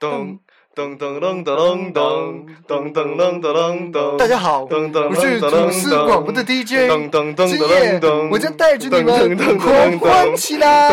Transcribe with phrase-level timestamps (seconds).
[0.00, 0.38] 噔
[0.74, 4.16] 噔噔噔噔噔噔噔噔噔噔。
[4.16, 10.90] 大家好，噔噔我是吐司广播的 DJ，噔噔噔今夜噔噔，我将带着你们噔噔噔狂欢起来。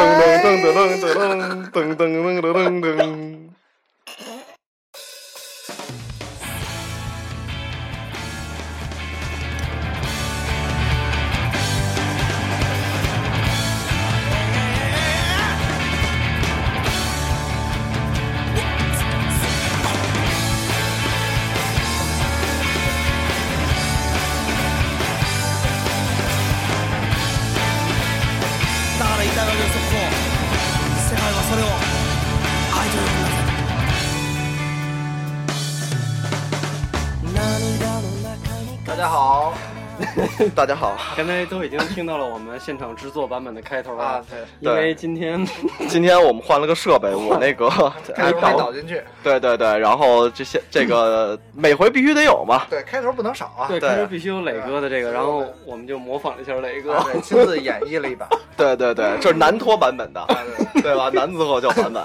[40.61, 45.43] 大家好，刚才都已经听到了我们现场制作版本的开头啊了，，对，因为今天
[45.89, 47.67] 今天我们换了个设备，我那个
[48.13, 48.39] 开 头。
[48.39, 52.67] 没导进去，对对对，然后这些这个 每回必须得有嘛。
[52.69, 53.67] 对，开头不能少啊。
[53.67, 53.79] 对。
[53.79, 56.95] 对开头必须有磊哥的这个，然后我们就模仿了一下磊哥。
[57.23, 58.29] 亲自演绎了一把。
[58.55, 60.37] 对对对，这是男脱版本的，啊
[60.75, 60.81] 对。
[60.83, 61.09] 对吧？
[61.11, 62.03] 男子吼叫版本，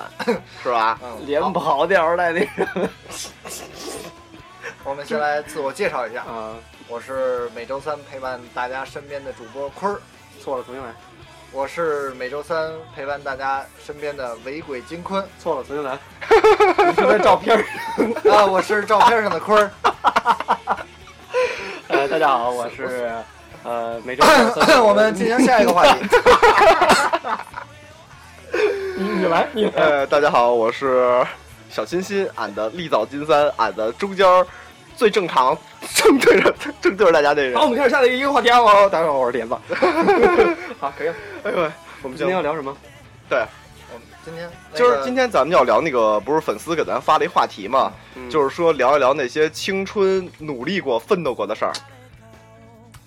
[0.62, 0.98] 是吧？
[1.05, 1.27] 嗯。
[1.27, 2.41] 连好跑调来的
[4.83, 6.55] 我们先来自我介绍一下，啊，
[6.89, 10.01] 我是每周三陪伴大家身边的主播坤儿，
[10.41, 10.95] 错了，重新来，
[11.51, 15.98] 我是每周三陪伴大家身边的伪鬼金坤，错了，重新来，
[16.87, 17.64] 你说那照片儿，
[18.31, 19.70] 啊，我是照片上的坤儿。
[21.89, 23.11] 呃，大家好，我是
[23.64, 26.07] 呃每周三我们进行下一个话题。
[28.97, 31.27] 你 你来，你来，呃，大家好，我是
[31.69, 34.47] 小欣欣，俺的立早金三，俺的中间儿
[34.97, 35.56] 最正常，
[35.94, 37.69] 正对着 正对着大家的人好，我。
[37.69, 39.55] 们开始下的一个话题啊，我大家好，我是点子，
[40.80, 41.70] 好，可以了，哎呦喂，
[42.02, 42.75] 我们今天要聊什么？
[43.28, 43.41] 对，
[43.92, 51.72] 我们今天那就是今天咱们要聊那个，不是粉丝给咱发了一话题嘛，嗯就是说聊一聊那些青春努力过、奋斗过的事儿。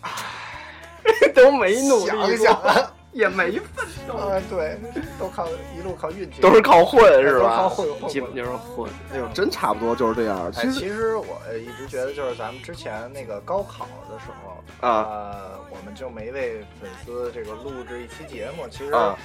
[1.33, 4.77] 都没努力过，也没奋斗，啊，对，
[5.19, 7.69] 都靠一路靠运气，都是靠混是都靠吧？
[7.69, 8.89] 混混基本就是混。
[9.13, 10.51] 哎呦，真差不多就是这样。
[10.55, 18.67] 哎，其实我一直觉得，就是咱们之前那个高考的时候，啊呃，我们就没为粉丝这个录制一期节目。
[18.69, 19.17] 其实，啊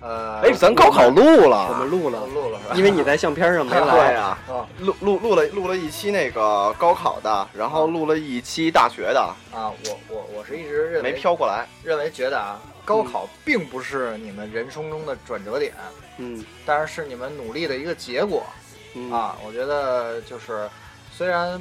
[0.00, 2.74] 呃，哎，咱高考录了我们，录了，录了是吧？
[2.74, 4.12] 因为你在相片上没对来。
[4.12, 9.20] 呀，啊录录录了录了一期那个高考的，然后录了一期大学的，
[9.52, 11.66] 啊，我我我是一直认为没飘过来。
[11.84, 15.72] 认为觉得啊，高考并不是你们人生中的转折点，
[16.18, 18.44] 嗯但是是你们努力的一个结果
[18.94, 19.36] 嗯，啊。
[19.46, 20.68] 我觉得就是
[21.12, 21.60] 虽然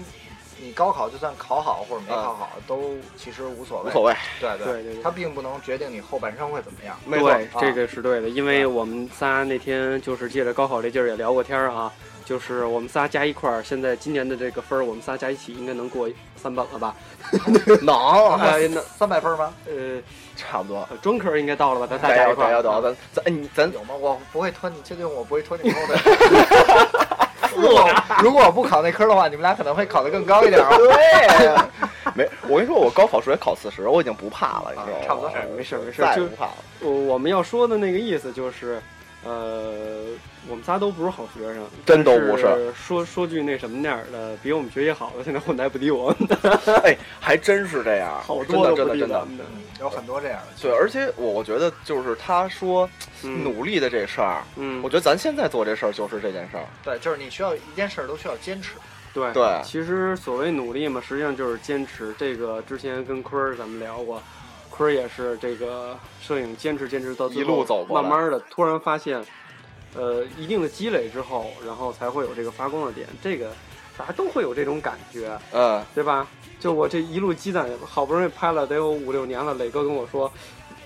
[0.59, 6.95] 你高考就算考好或者没考好，都其实无所谓，无所谓，对对对对对它并不能决定你后半生会怎么样。
[7.05, 7.31] 没错。
[7.33, 11.91] 对，这个是对的，因为我们仨那天就是借着高考这劲儿也聊过天儿啊，
[12.25, 16.95] 就是我们仨加一块儿，现在今年的这个分儿，我们仨加一起应该能过三本了吧？
[17.81, 19.53] 能，哎，那三百分吗？
[19.65, 19.99] 呃，
[20.41, 20.88] 差不多。
[21.02, 21.88] 专科应该到了吧？
[21.90, 22.81] 咱仨加加一块儿，油加油加油！
[22.81, 23.94] 咱咱哎你咱有吗？
[24.00, 25.96] 我不会拖你，确定我不会拖你后腿。
[27.56, 27.90] 如果
[28.24, 30.69] 如果我不考那科的话，你们俩可能会考得更高一点哦。
[30.78, 35.03] 对，没，我跟你说，我高考数学考四十，我已经不怕了，你知道吗？
[35.03, 36.53] 啊差不多哎没事没事再也不怕了。
[36.79, 38.81] 我我们要说的那个意思就是，
[39.23, 40.05] 呃，
[40.47, 42.73] 我们仨都不是好学生，真都不是是。
[42.73, 46.37] 说说句那什么点儿的，比我们学习好的，现在混的还不敌我们，
[46.83, 49.25] 哎，还真是这样，好真的真的真的
[49.79, 50.47] 有很多这样的。
[50.61, 52.89] 对，而且我我觉得就是他说
[53.23, 56.65] 嗯努力的这事儿，嗯我，觉得咱现在做这事儿就是这件事儿。
[56.83, 58.71] 对，就是你需要一件事儿都需要坚持。
[59.13, 62.15] 对对其实所谓努力嘛，实际上就是坚持。
[62.17, 64.23] 这个之前跟坤儿咱们聊过，
[64.71, 69.23] 坤儿也是这个摄影坚持坚持到最一路走过慢慢的突然发现，
[69.93, 73.07] 呃，一定的积累之后，然后才会有这个发光的点。
[73.21, 73.51] 这个
[73.97, 76.25] 大家都会有这种感觉，嗯，对吧？
[76.59, 80.31] 就我这一路积攒，好不容易拍了得有五六年了，磊哥跟我说。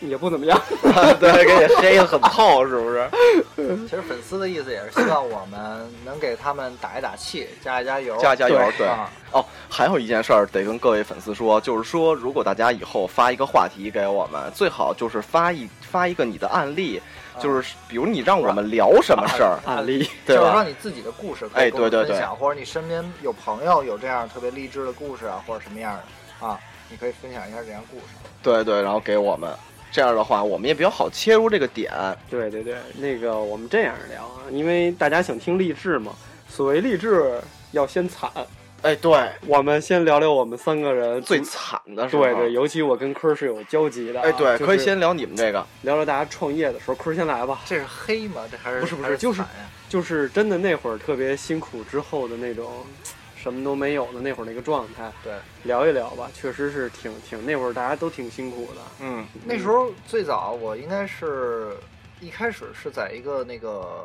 [0.01, 0.59] 也不怎么样，
[1.19, 3.09] 对，给你黑的很透，是不是？
[3.87, 8.87] 其实粉丝的意思也是希望我们能给他们打一打气，加一加油，加加油，对。
[8.87, 17.01] 啊，哦，还有一件事儿得跟各位粉丝说，就是说，如果大家以后发一个话题给我们，最好就是发一发一个你的案例，
[17.39, 20.09] 就是比如你让我们聊什么事儿，案例。
[20.25, 20.63] 对就是说？
[20.63, 26.59] 你自己的故事可哎以跟我对分享，或者你身边有朋友有这样特别励志的故事啊，或者什么样的啊，
[26.89, 28.03] 你可以分享一下这样故事。
[28.43, 29.49] 对对，然后给我们，
[29.95, 31.89] 这样的话我们也比较好切入这个点。
[32.29, 36.11] 对对对，那个我们这样聊啊，因为大家想听励志嘛。
[36.49, 37.39] 所谓励志，
[37.71, 38.29] 要先惨。
[38.81, 45.65] 哎，对，我们先聊聊我们三个人最惨的时候，对对，尤其我跟坤儿是有交集的啊、哎，对，就是可以先聊你们这个。
[45.83, 46.95] 聊聊大家创业的时候。
[46.95, 47.61] 坤儿先来吧。
[47.65, 48.41] 这是黑吗？
[48.51, 49.41] 这还是不是不是是就是
[49.87, 52.85] 就是真的那会儿特别辛苦之后的那种
[53.45, 58.81] 什么都没有的那会儿那个状态，对，聊一聊吧，确实是挺挺那会儿大家都挺辛苦的。
[59.01, 61.77] 嗯那时候最早我应该是
[62.19, 64.03] 一开始是在一个那个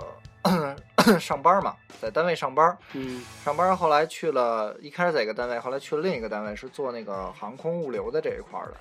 [1.19, 8.75] 上班嘛，在单位上班，嗯上班后来去了，一开始在一个单位，后来去了另一个单位，是做那个航空物流的这一块儿的。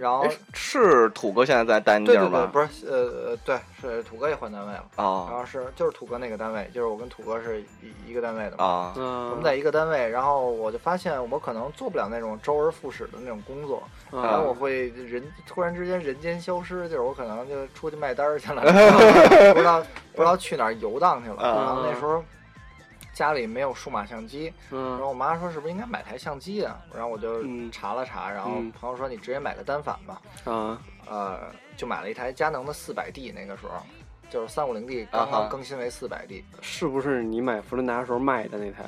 [0.00, 2.50] 然后哎，是土哥现在在待那对对对，地儿吗？
[2.50, 2.96] 不是呃
[3.30, 4.84] 呃对，是土哥也换单位了。
[4.96, 8.64] 然啊后是就是土哥那个单位，就是我跟土哥是一一个单位的嘛。
[8.64, 13.82] 啊嗯，我们在一个单位，然后我就发现我可能做不了那种周而复始的那种工作，
[14.12, 18.62] 嗯然后我会人突然之间人间消失，就是我可能就出去卖单儿去了，
[19.52, 19.82] 不知道
[20.14, 21.36] 不知道去哪儿游荡去了。
[21.40, 22.24] 嗯然后那时候
[23.12, 26.80] 家里没有数码相机，然后嗯我妈说是不是应该买台相机啊？
[26.92, 27.70] 然后我就嗯。
[27.70, 28.70] 查了查，然后嗯。
[28.72, 30.80] 朋友说你直接买个单反吧，啊。
[31.06, 31.40] 呃，
[31.76, 33.72] 就买了一台佳能的四百 D，那个时候
[34.30, 35.40] 就是三五零 D 刚啊哈。
[35.40, 38.84] 刚更新为四百 D 是不是你买福伦达时候卖的那台？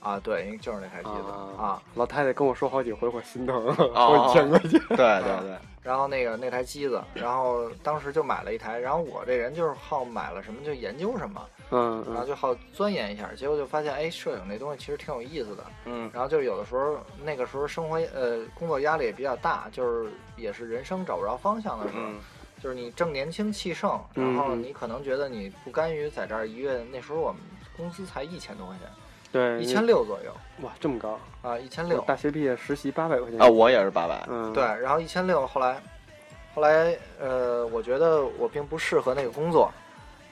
[0.00, 1.30] 啊，对，因为就是那台机子。
[1.60, 1.82] 啊。
[1.94, 4.70] 老太太跟我说好几回，我心疼， 我一千块钱。
[4.88, 11.40] 对对对，然后那个那台机子，然后当时就买了一台，然后我这人就是好买了什么就研究什么，
[11.74, 15.64] 嗯嗯然后就好钻研一下，结果就发现哎，摄影那东西其实挺有意思的。
[15.86, 22.14] 嗯然后就是有的时候那个时候生活呃工作压力也比较大，就是也是人生找不着方向的时候，嗯
[22.62, 27.40] 就是你正年轻气盛，嗯然后你可能觉得你不甘于在这儿一月，那时候我们
[27.76, 28.88] 工资才一千多块钱，
[29.30, 30.32] 对，一千六左右
[30.62, 31.18] 哇，这么高！
[31.42, 32.00] 啊，一千六。
[32.02, 34.24] 大学毕业实习八百块钱啊，我也是八百。
[34.30, 35.82] 嗯对，然后一千六，后来，
[36.54, 39.70] 后来，呃，我觉得我并不适合那个工作，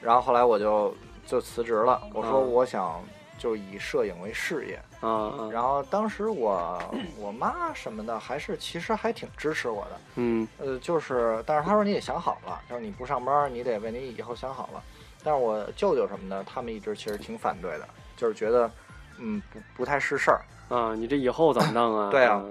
[0.01, 2.01] 然后后来我就就辞职了。
[2.13, 3.03] 我说嗯我想
[3.37, 4.79] 就以摄影为事业。
[5.01, 6.81] 啊啊然后当时我
[7.17, 14.81] 我妈什么的还是其实还挺支持我的，嗯呃，就是但是她说你也想好了，就是你不上班，你得为你以后想好了。
[15.23, 18.69] 但是我舅舅什么的，他们一直其实挺反对的，就是觉得
[19.17, 20.41] 嗯不不太是事儿。
[20.69, 22.09] 啊，你这以后怎么弄啊？
[22.09, 22.41] 对啊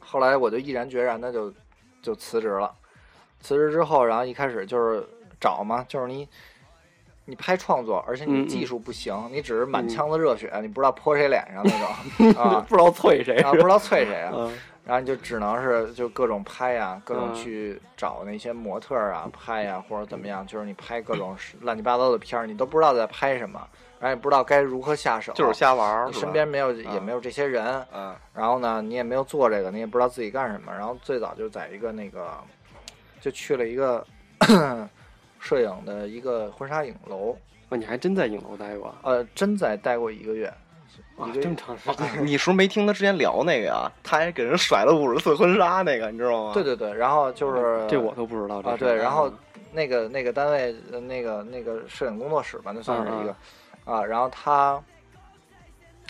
[0.00, 1.52] 后来我就毅然决然的就
[2.00, 2.72] 就辞职了。
[3.42, 5.06] 辞职之后，然后一开始就是
[5.38, 6.26] 找嘛，就是你
[7.26, 12.64] 你拍创作，而且你技术不行，你只是满腔的热血，你不知道泼谁脸上那种 啊。
[12.68, 14.58] 不知道啐谁啊，不知道啐谁啊，嗯。
[14.86, 17.34] 然后你就只能是就各种拍呀，各种嗯。
[17.34, 23.60] 去找那些模特儿啊拍呀，或者怎么样，就是你拍各种乱七八糟的片儿，你都不知道在拍什么，
[23.98, 25.58] 然后也不知道该如何下手，就是。
[25.58, 26.72] 瞎玩儿，你身边没有？
[26.72, 26.94] 嗯。
[26.94, 28.14] 也没有这些人，嗯。
[28.32, 30.72] 然后呢，你也没有做这个，你也不知道自己干什么。
[30.72, 32.28] 然后最早就在一个那个，
[33.20, 34.06] 就去了一个
[35.38, 37.36] 摄影的一个婚纱影楼，
[37.68, 38.94] 哦，你还真在影楼待过？
[39.02, 40.52] 呃，真在待过一个月，
[41.16, 42.06] 哇一，个月这么长时间？
[42.26, 43.90] 你是不是没听他之前聊那个呀？
[44.02, 46.52] 他还给人甩了五十次婚纱那个，你知道吗？
[46.54, 48.62] 对对对，然后就是这我都不知道。
[48.62, 49.38] 这啊，对，然后嗯
[49.72, 53.36] 那个那个单位呃那个那个摄影工作室吧，那算是一个
[53.86, 54.82] 嗯啊，然后他。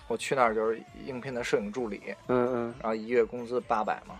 [0.08, 4.14] 我去那儿就是应聘的摄影助理，嗯嗯然后一月工资八百嘛，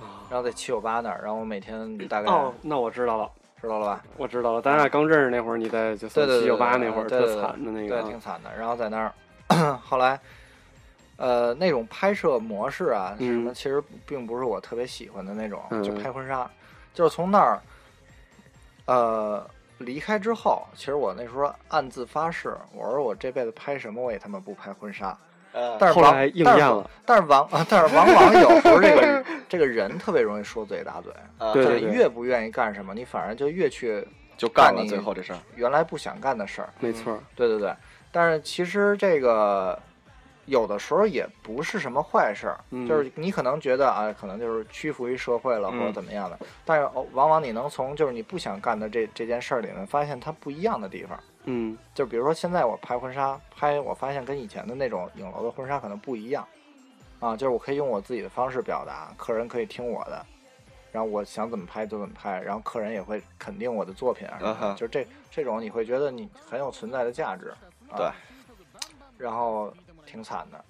[0.00, 3.30] 嗯啊然后在七九八那儿，然后我每天大概、哦，那我知道了，
[3.60, 4.02] 知道了吧？
[4.16, 4.62] 我知道了。
[4.62, 8.50] 咱俩刚认识那会儿，你在就对对对，七九八那会儿特对对对对，惨的那个，挺惨的。
[8.58, 9.12] 然后在那儿，
[9.84, 10.18] 后来，
[11.16, 16.48] 呃，那种拍摄模式啊，嗯什么其实并不是我特别喜欢的那种，嗯就拍婚纱。
[16.94, 17.60] 就是从那儿，
[18.86, 19.46] 呃，
[19.78, 25.16] 离开之后，其实我那时候暗自发誓，我说我这辈子拍什么我也他妈不拍婚纱。
[25.52, 26.88] 呃但是后来应但是验了。
[27.04, 34.06] 但是往啊， 但是往往有时候这个这个人特别容易说嘴打嘴，啊对就是越不愿意干什么，你反而就越去
[34.38, 35.38] 就干了最后这事儿。
[35.56, 36.70] 原来不想干的事儿。
[36.78, 37.74] 没错儿，对对对，
[38.12, 39.76] 但是其实这个
[40.46, 51.18] 有的时候也不是什么坏事儿，嗯就是你可能觉得啊，可能就是屈服于社会了或者嗯怎么样的，但是哦往往你能从就是你不想干的这这件事儿里面发现它不一样的地方。
[51.44, 56.46] 嗯就比如说现在我拍婚纱，拍我发现跟以前的那种影楼的婚纱可能不一样，
[57.20, 60.26] 啊，就是我可以用我自己的方式表达，客人可以听我的。
[60.92, 67.54] 然后我想怎么拍就怎么拍，然后客人也会肯定我的作品啊就这这种你会觉得你很有存在的价值，
[67.88, 68.10] 啊、对，
[69.16, 69.72] 然后
[70.04, 70.64] 挺惨的，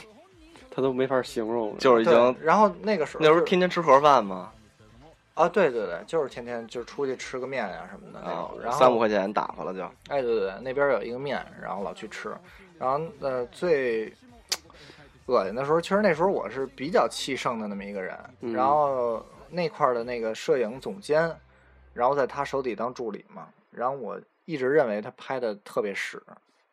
[0.70, 1.74] 他都没法形容。
[1.78, 4.52] 就是已经，然后那个时候那时候天天吃盒饭吗，
[5.32, 8.20] 啊，对对对，就是天天就出去吃个面呀、什么的
[8.62, 9.82] 然，后三五块钱打发了就。
[10.08, 12.36] 哎，对对对，那边有一个面，然后老去吃，
[12.78, 14.12] 然后呃最
[15.26, 21.34] 恶心的时候，其实那时候我是比较气盛的那么一个人，嗯然后那块儿的那个摄影总监，
[21.92, 26.22] 然后在他手底当助理嘛，然后我一直认为他拍的特别屎，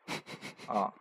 [0.68, 0.94] 啊，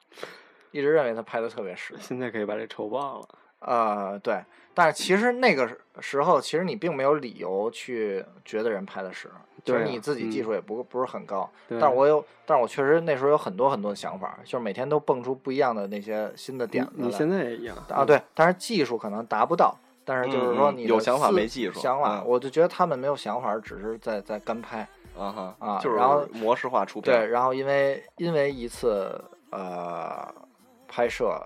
[0.70, 3.28] 一直认为他拍的特别屎，现在可以把这抽爆了。
[3.60, 4.42] 呃，对，
[4.74, 5.68] 但是其实那个
[6.00, 9.30] 时候，其实你并没有理由去觉得人拍的屎，
[9.64, 11.48] 就是你自己技嗯术也不不是很高。
[11.68, 17.02] 对但是我有，但是我确实那时候有很多很多的想法，就是每天都蹦出不一样的那些新的点子来。
[17.02, 24.86] 你你现在也一样啊，，对，但是技术可能达不到，但是就是说你有想法没技术想法，嗯我就觉得他们没有想法，只是在在干拍。
[25.14, 27.14] 啊哈啊就是然后模式化出片。
[27.14, 30.26] 对，然后因为因为一次呃
[30.88, 31.38] 拍摄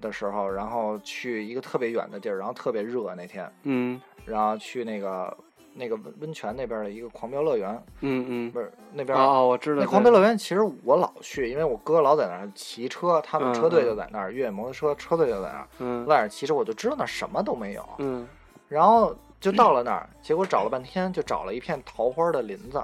[0.00, 5.36] 的时候，然后去一个特别远的地儿，然后特别热那天，嗯然后去那个
[5.78, 7.70] 那个温温泉那边的一个狂飙乐园，
[8.00, 9.16] 嗯嗯，不是那边。
[9.16, 17.84] 哦哦，我知道那狂飙乐园其实我老去，因为我哥老在那儿骑车，他们嗯车队嗯就在那儿，越野摩托车车队就在那儿，嗯我在那儿骑车，我就知道那儿什么都没有。
[17.98, 18.26] 嗯
[18.68, 22.82] 然后就到了那儿，结果找了半天，就找了一片桃花的林子。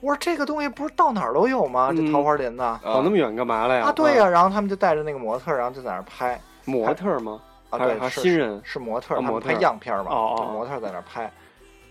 [0.00, 1.92] 我说这个东西不是到哪儿都有吗？
[1.94, 3.84] 这嗯桃花林子、啊跑那么远干嘛来呀？
[3.86, 7.40] 啊，对呀、然后他们就带着那个模特，然后就在那儿拍模特吗？
[7.70, 11.30] 啊，对，是新人是模特，他们拍样片儿嘛，哦哦模特在那儿拍，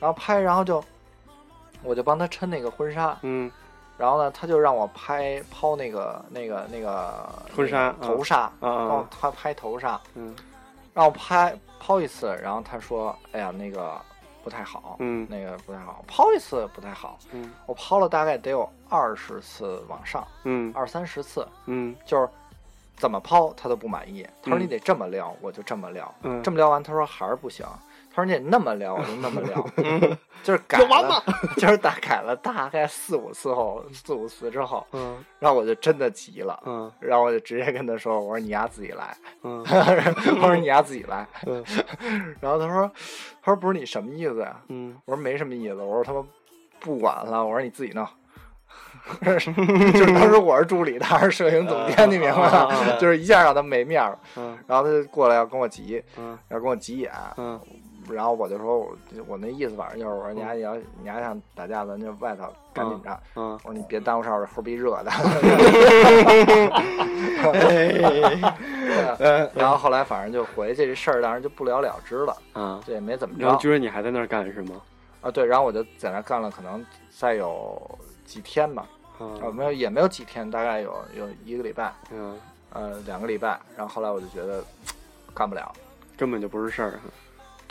[0.02, 0.84] 然后拍，然后就
[1.84, 3.50] 我就帮他抻那个婚纱，嗯。
[3.98, 10.36] 然后呢，他就让我拍抛那个那个那个婚纱那个头纱，啊他拍头纱，嗯。
[10.92, 14.02] 让我拍抛一次，然后他说，哎呀，那个
[14.44, 15.28] 不太好，嗯。
[15.30, 17.52] 那个不太好，抛一次不太好，嗯。
[17.68, 20.74] 我抛了大概得有二十次往上，嗯。
[20.76, 21.96] 二三十次，嗯。
[22.04, 22.28] 就是
[22.98, 24.28] 怎么抛他都不满意。
[24.42, 24.62] 他说嗯。
[24.62, 27.64] 你得这么撩，我就这么撩，嗯，这么撩完，他说还是不行。
[28.14, 29.66] 他说你得那么聊，我就那么聊，
[30.44, 31.24] 就是改了，
[31.58, 41.64] 就是大改了大概四五次后，四五次之后，嗯然后我就真的急了，嗯然后我就直接跟他说，我说你丫自己来，嗯我说你丫自己来，嗯
[42.40, 42.92] 然后他说，
[43.42, 44.58] 他说不是你什么意思呀？
[44.68, 46.24] 嗯我说没什么意思，我说他妈
[46.80, 48.06] 不管了，我说你自己弄。
[49.26, 52.68] 就是当时我是助理，他是摄影总监，你明白吗？
[52.70, 57.60] 啊就是一下让他没面儿，嗯然后他就过来要跟我急，嗯要跟我急眼，嗯
[58.12, 58.96] 然后我就说我
[59.28, 63.20] 我那意思反正就是我说你还你要你还想打架，咱就外头赶紧着。
[63.36, 65.12] 嗯我说你别耽误事儿，后逼热的。
[69.20, 74.82] 嗯然后后来反正就回去，这事儿当然就不了了之了，啊，这也没怎么着然后居然你还在那儿干是吗？
[75.22, 75.32] 啊。
[75.32, 77.80] 对，然后我就在那儿干了，可能再有
[78.26, 78.88] 几天吧，
[79.20, 82.38] 啊，啊没有也没有几天，大概有有一个礼拜，嗯，
[82.74, 83.60] 呃，两个礼拜。
[83.76, 84.64] 然后后来我就觉得
[85.34, 85.72] 干不了，
[86.18, 87.00] 根本就不是事儿。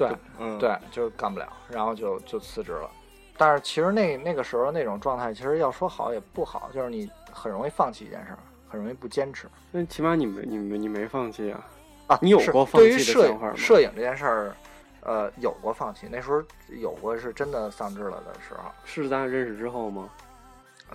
[0.08, 2.90] 对嗯，对，就是干不了，然后就就辞职了。
[3.36, 8.38] 但是其实那那个时候那种状态，其实要说好也不好，就是你很容易放弃一件事儿，
[8.68, 11.66] 很容易不坚持那起码你没你没你没放弃啊。
[12.08, 12.18] 啊。
[12.20, 14.54] 你有过放对于弃的摄想法吗影摄影这件事儿，
[15.02, 16.06] 呃，有过放弃。
[16.10, 18.70] 那时候有过是真的丧志了的时候。
[18.84, 20.08] 是咱俩认识之后吗？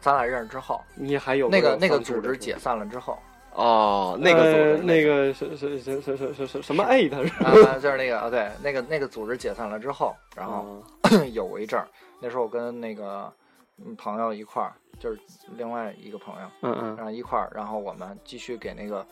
[0.01, 3.17] 咱俩认识之后，你还有那个那个组织解散了之后，
[3.55, 7.43] 哦，那个组织呃那个是是是是是是是什么 A 他是？
[7.43, 10.83] 啊，就是那个啊，对，那个那个组织解散了之后，然后哦
[11.31, 11.87] 有过一阵儿，
[12.19, 13.31] 那时候我跟那个
[13.77, 15.17] 嗯朋友一块儿，就是
[15.55, 19.05] 另外一个朋友，嗯嗯然后一块儿，然后我们继续给那个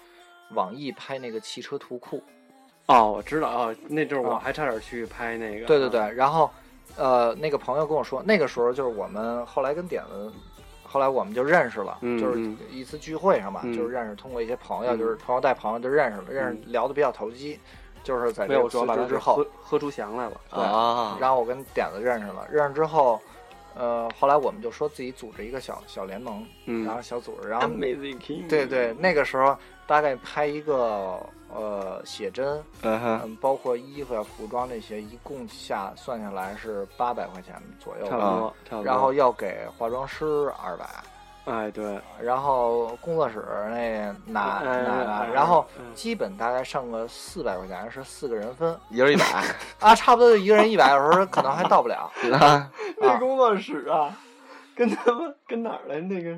[0.52, 2.22] 网易拍那个汽车图库。
[2.88, 5.66] 哦，我知道啊，那阵儿我啊还差点去拍那个。
[5.66, 6.52] 对对对，然后
[6.98, 10.32] 呃，那个朋友跟我说，那个时候就是我们后来跟点子。
[10.94, 13.74] 后来我们就认识了，就是一次聚会上吧，嗯。
[13.76, 15.00] 就是认识，通过一些朋友，嗯。
[15.00, 17.60] 就是朋友带朋友就认识了，认识聊得比较投机，
[18.04, 19.38] 就是在没有，这个主要把他辞职之后。
[19.38, 20.40] 喝，喝出翔来了。
[20.52, 23.20] 啊，然后我跟点子认识了，认识之后，
[23.74, 26.86] 呃，后来我们就说自己组织一个小小联盟，嗯。
[26.86, 27.68] 然后小组织，然后。
[28.48, 29.58] 对对，那个时候
[29.88, 31.20] 大概拍一个
[31.56, 38.84] 呃写真，嗯哼，嗯，包括衣服呀、服装这些，一共下算下来是八百块钱左右差不，多，差不多。
[38.84, 40.86] 然后要给化妆师二百，
[41.46, 45.94] 哎，对，然后工作室那拿哎拿拿，哎然后嗯。
[45.94, 49.26] 基本大概剩个四百块钱，是四个人分一人一百，
[49.80, 52.12] 啊，差不多就一个人一百，有时候可能还到不了。
[52.40, 54.18] 啊那工作室啊，
[54.76, 56.36] 跟他们跟哪儿来那个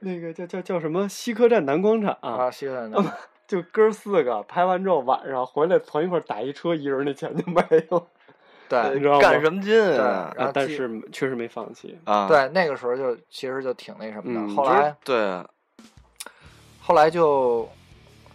[0.00, 1.08] 那个叫叫叫什么？
[1.08, 3.02] 西客站南广场、啊，西安的
[3.48, 8.06] 就哥四个拍完之后晚上回来团一块儿打一车，一人那钱就没了。
[8.68, 10.30] 对你知道吗干什么劲啊？
[10.36, 11.98] 然后但是确实没放弃。
[12.04, 14.40] 啊，对，那个时候就其实就挺那什么的。
[14.40, 15.42] 嗯后来对，
[16.78, 17.66] 后来就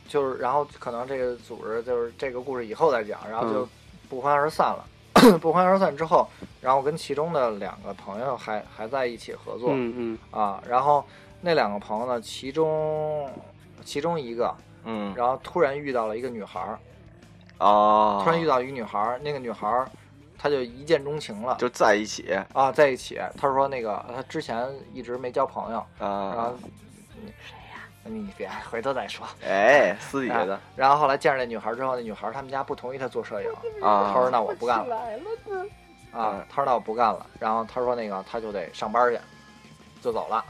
[0.08, 3.70] 就是，然后可能这个组织就是这个故事以后再讲，然后就嗯
[4.10, 4.84] 不欢而散了。
[5.40, 6.28] 不欢而散之后，
[6.60, 10.62] 然后跟其中的两个朋友还还在一起合作、嗯嗯啊。
[10.68, 11.06] 然后
[11.42, 13.30] 那两个朋友呢，其中
[13.86, 14.54] 其中一个，
[14.86, 16.80] 嗯，然后突然遇到了一个女孩儿，
[17.60, 19.88] 哦，突然遇到一个女孩儿，那个女孩儿
[20.38, 21.56] 她就一见钟情了。
[21.60, 22.38] 就在一起。
[22.54, 23.20] 啊，在一起。
[23.38, 26.34] 他说那个他之前一直没交朋友，啊。
[26.36, 26.54] 然后啊，
[28.04, 29.26] 你别回头再说。
[29.46, 30.60] 哎，私底下的。
[30.76, 33.50] 然后后来见着那女孩之后，那女孩他们家不同意他做摄影，
[33.80, 34.98] 他啊说那我不干了。
[34.98, 35.06] 啊
[36.16, 39.20] 嗯，他说那我不干了，然后他说那个他就得上班去，
[40.02, 40.44] 就走了。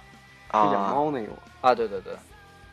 [0.48, 0.72] 啊。
[0.74, 1.32] 养啊，猫那个。
[1.62, 2.14] 啊，对对对，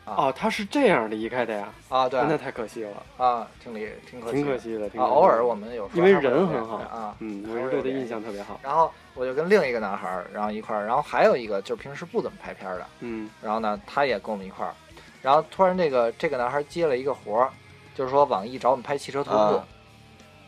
[0.05, 2.19] 哦，他是这样离开的呀，啊对。
[2.27, 4.89] 那太可惜了，啊，挺离挺可惜，挺可惜的。
[4.89, 5.15] 挺啊，可惜的。
[5.15, 7.15] 偶尔我们有时候因为人很好啊。
[7.19, 8.59] 嗯，我是对他印象特别好。
[8.63, 13.29] 然后我就跟另一个男孩儿，然后一块儿，然后还有一个就是平时不怎么拍片的，嗯。
[13.41, 14.73] 然后呢，他也跟我们一块儿，
[15.21, 17.49] 然后突然这个这个男孩接了一个活儿，
[17.95, 19.67] 就是说网易找我们拍汽车徒步，啊。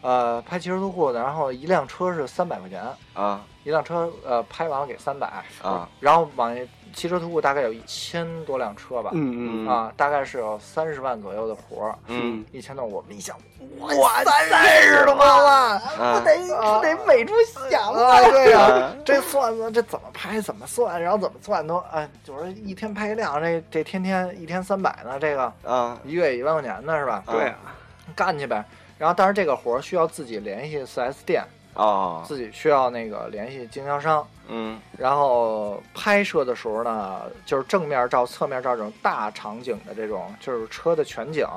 [0.01, 2.83] 呃，拍汽车徒步的，然后一辆车是三百块钱，
[3.13, 3.45] 啊。
[3.63, 5.87] 一辆车呃拍完了给三百，啊。
[6.01, 12.45] 然后网易汽车图库大概有一千多辆车吧，嗯嗯啊，大概是有三十万左右的活儿，嗯。
[12.51, 13.35] 一千多，我们一想，
[13.79, 16.37] 哇，三十多万，不得
[16.81, 17.33] 得美出
[17.69, 20.39] 想啊，对呀、 这算算这怎么拍？
[20.39, 25.99] 怎么算，然后怎么算都哎，就是一天拍一辆，这这天天一天三百呢，这个啊。
[26.05, 27.23] 一月一万块钱呢是吧？
[27.25, 27.75] 对啊，
[28.15, 28.63] 干去呗。
[28.97, 31.43] 然后，但是这个活儿需要自己联系四 S 店，
[31.75, 34.25] 哦自己需要那个联系经销商。
[34.47, 41.47] 嗯然后拍摄的时候呢，就是正面照、侧面照这种大场景的这种，就是车的全景，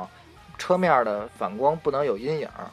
[0.57, 2.71] 车面的反光不能有阴影，啊，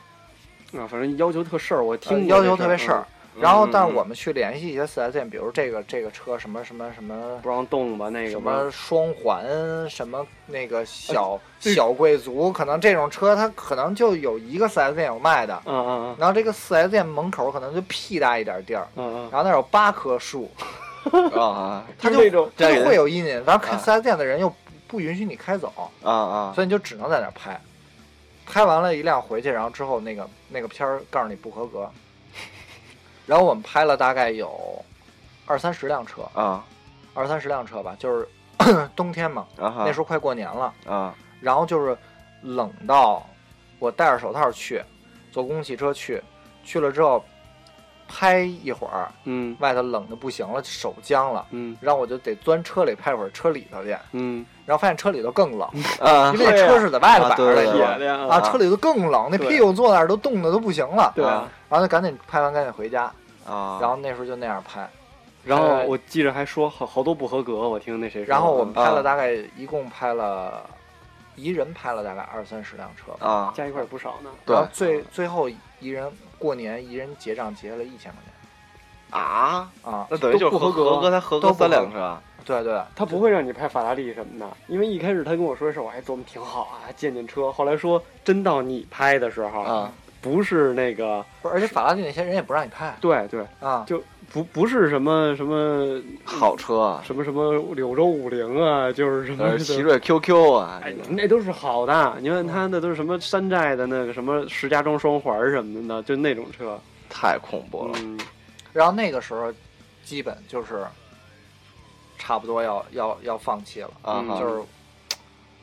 [0.88, 3.05] 反正要求特事儿，我听呃要求特别事儿。
[3.36, 9.44] 嗯然后，但是嗯我们去联系一些四 S 店，比如这个这个车什么什么什么嗯不让动吧，那个什么双环，
[9.90, 16.16] 什么那个小这小贵族，可能这种车它可能就有一个四 S 店有卖的，嗯嗯嗯。
[16.20, 19.30] 然后这个四 S 店门口可能就屁大一点地儿，嗯嗯。
[19.32, 20.50] 然后那儿有八棵树，
[21.36, 22.50] 啊它就就
[22.86, 24.56] 会有阴影，然后开啊 4S 店的人又不
[24.88, 25.74] 不允许你开走，
[26.04, 26.52] 啊啊。
[26.54, 27.60] 所以你就只能在那儿拍。
[28.46, 31.90] 拍完了一辆回去，然后之后那个那个片儿告诉你不合格，
[33.25, 34.84] 然后我们拍了大概有
[35.46, 36.63] 二三十辆车，啊。
[37.15, 38.27] 二三十辆车吧，就是
[38.96, 41.13] 冬天嘛，啊那时候快过年了，啊。
[41.42, 41.96] 然后就是
[42.42, 43.24] 冷到
[43.77, 44.82] 我戴着手套去，
[45.32, 46.20] 坐公共汽车去，
[46.63, 47.24] 去了之后
[48.08, 49.56] 拍一会儿，嗯。
[49.60, 51.77] 外头冷的不行了，手僵了，嗯。
[51.80, 55.70] 然后我就得钻车里拍会儿车里头去，嗯，然后发现车里头更冷，
[56.01, 56.34] 啊。
[56.34, 61.47] 因为那车是在外头摆着的，啊对对你知道吗铁的呀啊，车里头更冷，那对屁股坐那儿都冻得都不行了，对啊。
[61.69, 63.12] 然后就赶紧拍完赶紧回家，
[63.45, 64.89] 啊，然后那时候就那样拍，
[65.43, 68.29] 然后我记着还说好好多不合格，我听那谁说。
[68.29, 70.65] 然后我们拍了啊大概一共拍了，
[71.36, 73.12] 一人拍了大概二三十辆车。
[73.25, 74.29] 啊加一块儿也不少呢。
[74.45, 87.51] 对然后最最后一人过年一人结账结了一千块钱啊，啊，那等于就是不合格合格才合格都三辆车对对，他不会让你拍法拉利什么的，因为一开始他跟我说的时候，我还琢磨挺好啊，见见车。
[87.51, 89.91] 后来说真到你拍的时候，啊
[90.23, 92.95] 不是那个，不是，而且法拉利那些人也不让你开。
[92.99, 102.17] 对对，啊，就不不是什么什么好车啊，什么什么柳州五菱啊，就是什么呃，奇瑞 QQ 啊，哎，那都是好的。
[102.21, 106.79] 你看他那都是什么山寨的那个什么石家庄双环什么的，就那种车。
[107.09, 107.93] 太恐怖了。
[108.01, 108.19] 嗯，
[108.71, 109.53] 然后那个时候
[110.03, 110.83] 基本就是
[112.17, 114.63] 差不多要要要放弃了，啊哈，就是，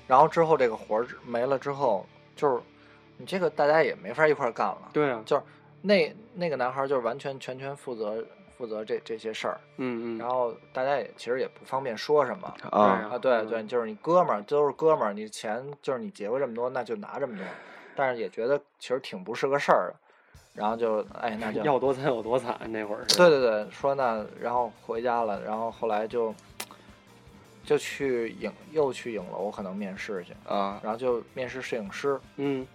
[0.07, 2.61] 然后之后这个活儿没了之后，就是
[3.21, 5.43] 你这个大家也没法一块儿干了，对啊，就是
[5.83, 8.25] 那那个男孩就是完全全权负责
[8.57, 12.55] 负责这这些事儿，嗯嗯，然后大家也其实也不方便说什么。
[12.71, 17.45] 啊啊，对对，就是你哥们儿都是哥们儿，你钱就是你结过这么多，那就拿这么多，
[17.95, 19.95] 但是也觉得其实挺不是个事儿的，
[20.55, 23.17] 然后就哎那就要多惨有多惨，那会儿是。
[23.17, 26.35] 对对对，说那然后回家了，然后后来就
[27.65, 30.81] 就去影又去影楼可能面试去，啊。
[30.83, 32.67] 然后就面试摄影师，嗯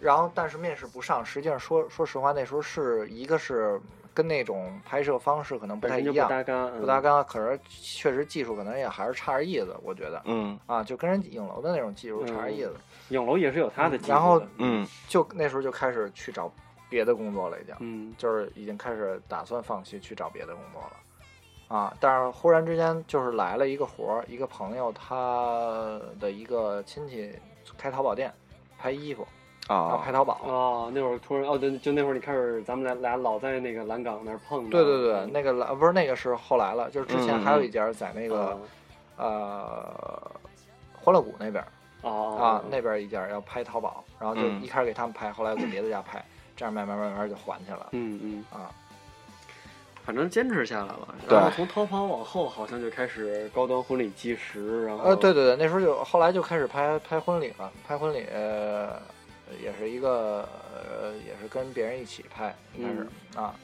[0.00, 3.80] 然后但是面试不上，实际上说说实话那时候是一个是
[4.12, 12.74] 跟那种拍摄方式可能不太一样，搭嘎，不搭嘎，可是确实技术可能也还是差点意思，我觉得嗯啊，就跟人影楼的那种技术差点意思，
[13.08, 14.14] 影楼也是有他的技术的。
[14.14, 16.50] 然后嗯就那时候就开始去找
[16.88, 17.74] 别的工作了，已经。
[17.80, 21.96] 嗯就是已经开始打算放弃去找别的工作了，啊！
[22.00, 27.34] 但是忽然之间就是来了一个活儿，一个朋友他的一个亲戚
[27.76, 28.32] 开淘宝店
[28.78, 29.26] 拍衣服，
[29.68, 30.40] 然后啊拍淘宝。
[30.44, 34.70] 哦，那会儿突然哦，对，就那会儿你开始咱们俩俩老在那个蓝港那儿碰到。
[34.70, 38.58] 对对对，嗯那个蓝不是那个是后来了，就是之前嗯还有一家在那个、
[39.16, 40.30] 呃
[41.02, 41.64] 欢乐谷那边
[42.02, 46.24] 啊，那边一家要拍淘宝，然后就嗯一开始给他们拍，后来又给别的家拍，
[46.56, 48.70] 这样慢慢慢慢就还去了嗯嗯，啊。
[50.04, 51.08] 反正坚持下来了。
[51.28, 59.02] 对然后从淘宝往后，好像就开始高端婚礼计时，然后呃，对对对，那时候就后来就开始拍拍婚礼了，拍婚礼、呃、
[59.62, 63.06] 也是一个呃，也是跟别人一起拍，一开始、
[63.36, 63.54] 啊，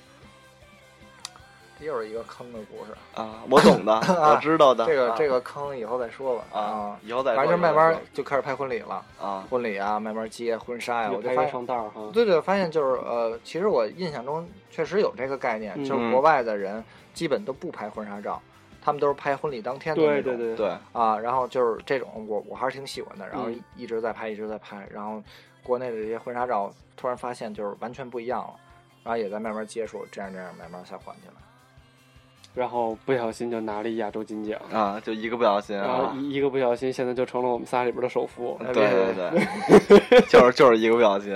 [1.80, 2.92] 又是一个坑的故事。
[3.14, 4.84] 啊，我懂的，我知道的。
[4.84, 6.44] 啊这个这个坑以后再说吧。
[6.52, 7.36] 啊，以后再说。
[7.36, 11.66] 反正慢慢就开始拍婚礼了，啊，婚礼啊，慢慢接婚纱呀，我就发现。
[12.12, 18.40] 对对，发现就是呃，其实我印象中确实有这个概念，就是嗯国外的人基本都不拍婚纱照，
[18.80, 20.36] 他们都是拍婚礼当天的那种。
[20.36, 25.20] 对对对，对，啊，然后就是这种，我我还是挺喜欢的，然后嗯一直在拍，一直在拍，然后
[25.62, 28.54] 国内的这些婚纱照，突然发现就是完全不一样了，
[29.04, 31.34] 然后也在慢慢接触，这样这样慢慢才缓起来。
[32.54, 38.60] 然后不小心就拿了一亚洲金奖，啊，就一个不小心然后啊，一一个不小心，现在就成了我们仨里边的首富。
[38.74, 41.34] 对对对， 就是就是一个不小心，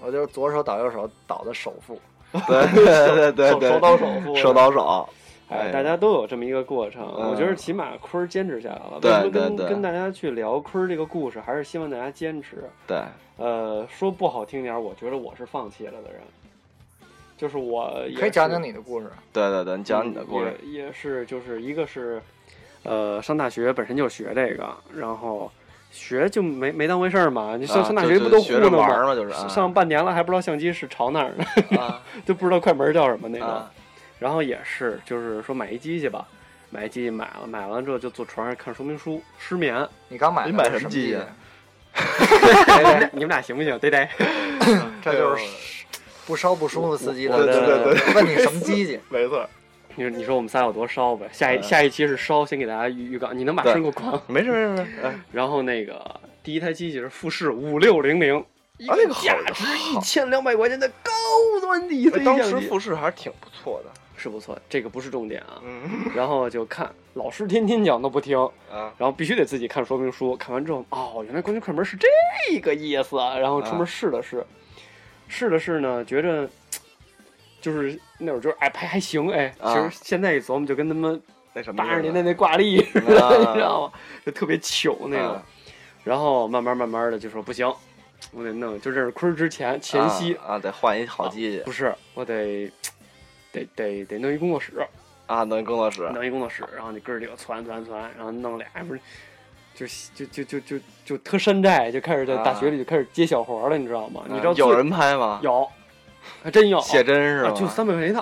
[0.00, 2.00] 我就是左手倒右手倒的首富，
[2.32, 4.34] 对对对对对，手手倒手富。
[4.36, 5.06] 手倒手，
[5.54, 8.98] 哎，哎大家都有这么一个过程，嗯我觉得起码坤儿坚持下来了。
[9.00, 12.64] 对为什么跟对对跟大家去聊坤儿这个故事，还是希望大家坚持。
[12.86, 12.98] 对，
[13.36, 16.20] 呃，说不好听点儿，我觉得我是放弃了的人，
[17.36, 19.10] 就是我也可以讲讲你的故事。
[19.32, 22.20] 对对对，你讲你的故事，也也是就是一个是，
[22.82, 25.50] 呃，上大学本身就学这个，然后
[25.90, 27.56] 学就没没当回事儿嘛。
[27.56, 28.70] 你上、啊上大学学不都糊弄吗？
[28.70, 33.48] 着玩儿嘛，就是啊上半年了还不知道相机是朝哪儿呢，啊 就不知道快门叫什么那种。
[34.24, 36.26] 啊然后也是就是说买一机器吧，
[36.70, 39.86] 买一机器买了，买完之后就坐床上看说明书，失眠。
[40.08, 41.18] 你刚买的你买什么机器？
[43.12, 43.78] 你们俩行不行？
[43.78, 44.08] 对对。
[45.02, 45.44] 这就是
[46.26, 47.36] 不烧不舒服司机的。
[47.44, 48.98] 对对对对，问你什么机器？
[49.10, 49.46] 没错，
[49.94, 51.28] 你说你说我们仨有多烧呗？
[51.30, 54.18] 下一嗯下一期是烧，先给大家预预告，你能把声给我关？
[54.26, 56.02] 没事没事没事， 哎然后那个
[56.42, 58.42] 第一台机器是富士五六零零，
[58.78, 61.12] 一啊那个价值一好千两百块钱的高
[61.60, 63.90] 端底哎当时富士还是挺不错的，
[64.24, 65.60] 是不错，这个不是重点啊。
[65.62, 65.82] 嗯
[66.16, 68.38] 然后就看老师天天讲都不听，
[68.72, 73.36] 啊然后必须得自己看说明书，看完之后，哦，原来关键快门是这个意思啊！
[73.36, 74.42] 然后出门试了试，
[75.28, 76.48] 试了试呢，觉着
[77.60, 81.20] 就是那会儿就是哎拍还行哎，其啊实现在一琢磨就跟他们
[81.52, 83.92] 那什么八十年代那挂历似的，啊 你知道吗？
[84.24, 85.42] 就特别糗那个啊。
[86.02, 87.70] 然后慢慢慢慢的就说不行，
[88.32, 92.70] 我得弄，就认识坤儿之前前夕啊啊得换一好机器不是我得
[93.54, 94.72] 得得得弄一工作室，
[95.26, 99.00] 啊，弄一工作室弄一工作室，然后你哥儿几个攒攒攒，然后弄俩不是。
[99.76, 104.22] 就就就就就就特山寨，就开始在大学里就开始接小活了，你知道吗？
[104.28, 105.40] 你知道有人拍吗？
[105.42, 105.68] 有，
[106.44, 107.48] 还真有，写真是吗？
[107.48, 108.20] 啊就三百块钱一套，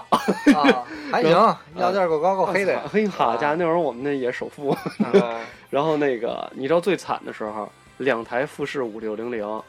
[0.58, 1.30] 啊，还行，
[1.76, 2.80] 要价够高够黑的呀。
[2.90, 4.70] 嘿，好家伙，那会儿我们那也首付。
[5.04, 9.62] 啊然后那个，你知道最惨的时候，两台富士五六零零，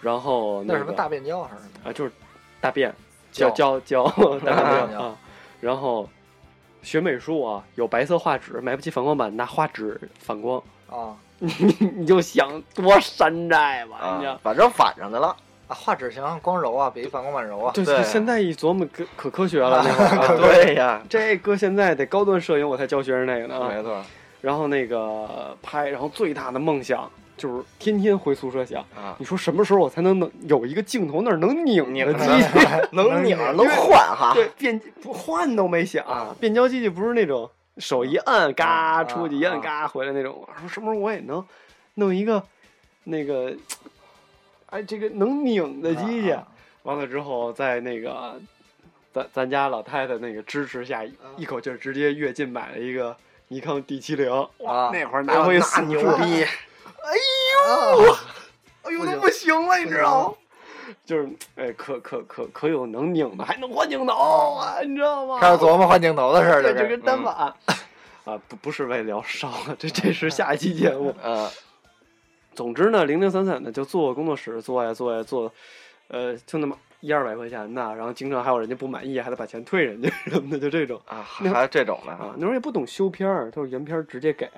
[0.00, 1.90] 然后个那什么大变焦还是什么？
[1.90, 2.12] 啊，就是
[2.60, 2.94] 大便
[3.36, 5.16] 胶胶胶胶大大便啊，
[5.60, 6.08] 然后
[6.82, 11.52] 学美术啊，有白色画纸，买不起反光板，拿画纸反光，啊 你
[11.96, 15.28] 你就想多山寨吧，你知道。，啊反正反上的了，
[15.68, 17.72] 啊，画纸行，光柔啊，比反光板柔啊。
[17.74, 19.84] 对，对现在一琢磨可可科学了，
[20.40, 23.68] 对呀，这搁现在得高端摄影我才教学生那个呢啊。
[23.68, 24.02] 没错
[24.40, 32.24] 然后那个拍，然后最大的梦想就是天天回宿舍想，啊，你说什么时候我才能能有一个镜头那儿能拧的机？
[32.48, 32.66] 器？
[32.92, 36.34] 能拧能换哈，对，变不换都没想，啊。
[36.40, 40.34] 变焦机器不是那种手一按嘎啊出去，一摁啊嘎回来那种。
[40.34, 41.44] 我说什么时候我也能
[41.94, 42.42] 弄一个
[43.04, 43.54] 那个，
[44.70, 46.30] 哎，这个能拧的机器。
[46.32, 46.46] 啊
[46.84, 48.40] 完了之后，在那个
[49.12, 51.02] 咱咱家老太太那个支持下，
[51.36, 53.16] 一口气儿直接跃进买了一个
[53.48, 54.30] 尼康 D 七零。
[54.64, 54.90] 啊。
[54.92, 56.00] 那会儿拿回那四牛
[57.06, 58.18] 处逼，啊
[58.82, 60.34] 哎呦都不行了，你知道吗？
[61.04, 65.38] 就是哎，可可可可有能拧的，还能换镜头啊，你知道吗？
[65.40, 66.72] 开始琢磨换镜头的事儿，了。
[66.72, 71.14] 这跟单反啊，不不是为了聊烧了，这这是下一期节目。
[71.22, 71.48] 嗯
[72.54, 75.52] 总之呢，零零散散的就做工作室做呀做呀做，
[76.08, 84.48] 呃，就那么一二百块钱的，然后经常还有人家不满意，还得把钱退人家什么的，就这种啊，还有这种的啊，，那时候也不懂修片儿，都是原片儿直接给。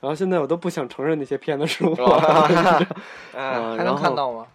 [0.00, 1.94] 然后现在我都不想承认那些片子是我
[3.32, 4.46] 还能看到吗？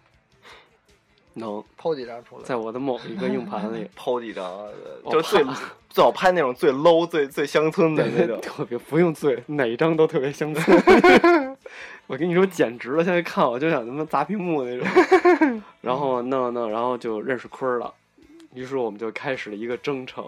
[1.38, 2.42] 能抛几张出来。
[2.44, 4.66] 在我的某一个硬盘里抛几张，
[5.10, 5.44] 就最
[5.90, 8.40] 最好拍那种最 low、最最乡村的那种。
[8.40, 10.82] 特别不用最，哪一张都特别乡村。
[12.08, 13.04] 我跟你说，简直了！
[13.04, 14.88] 现在看我就想他妈砸屏幕那种。
[15.82, 17.92] 然后弄弄，然后就认识坤儿了。
[18.54, 20.24] 于是我们就开始了一个征程，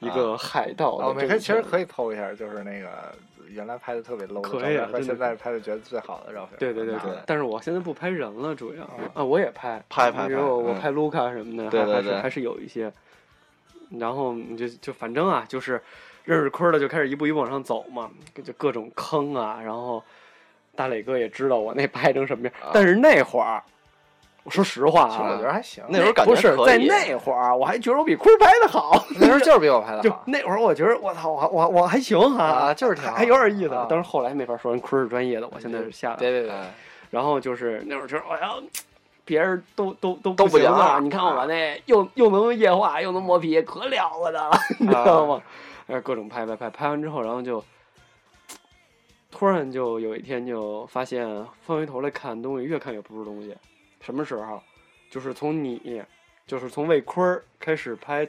[0.00, 1.28] 一个海盗啊，我的征程。
[1.28, 3.14] 们可以其实可以剖一下，就是那个
[3.48, 6.58] 原来拍的特别 low 的照片和现在拍的觉得最好的照片。
[6.58, 8.84] 对对对对对，但是我现在不拍人了，主要。
[9.14, 9.82] 啊，我也拍。
[9.88, 11.94] 拍拍比如我拍卢卡什么的，对对对。
[11.94, 12.92] 还还是还是有一些。
[13.98, 15.80] 然后你就就反正啊，就是
[16.24, 18.10] 认识坤儿了，就开始一步一步往上走嘛，
[18.42, 19.60] 就各种坑啊。
[19.62, 20.02] 然后
[20.74, 22.70] 大磊哥也知道我那拍成什么样，啊。
[22.74, 23.62] 但是那会儿
[24.46, 25.82] 我说实话其实我觉啊，得还行。
[25.88, 29.04] 那时候感觉不是在那会儿，我还觉得我比坤儿拍的好。
[29.18, 33.88] 那时候就是比我拍的就好那会儿，我觉得我操，我我我还行哈，啊，就是挺还有点意思啊。
[33.90, 36.16] 但是后来没法说，人坤儿是专业的，我现在是下来。
[36.16, 36.54] 对对对，
[37.10, 38.54] 然后就是那会儿觉得，哎呀，
[39.24, 40.92] 别人都都都都不不行啊！
[40.92, 45.42] 啊你看我那又又能液化又能磨皮，可了不得了，你知道吗？
[45.88, 47.64] 哎，各种拍拍拍，拍完之后，然后就
[49.32, 51.26] 突然就有一天就发现
[51.66, 53.52] 翻回头来看东西，越看越不是东西。
[54.00, 54.60] 什么时候？
[55.10, 56.02] 就是从你，
[56.46, 58.28] 就是从魏坤儿开始拍，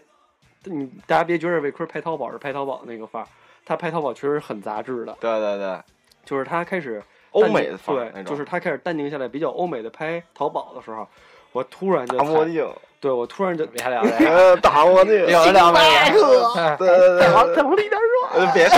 [0.64, 3.28] 你大家别觉得魏坤儿拍淘宝是拍淘宝那个范儿，
[3.66, 5.80] 他拍淘宝确实很杂志的，对对对，
[6.24, 7.02] 就是他开始
[7.32, 8.36] 欧美的范儿对，就。
[8.36, 11.08] 是他开始淡定下来，比较欧美的拍淘宝的时候，
[11.52, 15.80] 我突然就墨镜，对我突然就别聊这个，呃，大墨镜， 有的聊没
[16.12, 17.56] 对对对再往对。
[17.56, 18.78] 再往里点说，呃，别说，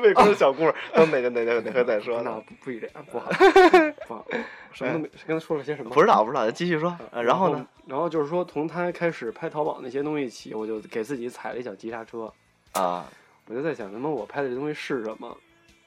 [0.00, 2.42] 魏坤的小故事，等哪个哪个哪回再说那呢？
[2.46, 3.30] 不不一定，不好，
[4.06, 4.26] 不好，
[4.72, 5.90] 什么都没，刚才说了些什么？
[5.90, 6.96] 不知道不知道，继续说。
[7.10, 7.66] 呃然后呢？？
[7.86, 12.32] 然后就是说，从他开始拍淘宝那些东西起，我就给自己踩了一脚急刹车。
[12.72, 13.06] 啊，
[13.46, 15.36] 我就在想，他妈我拍的这东西是什么？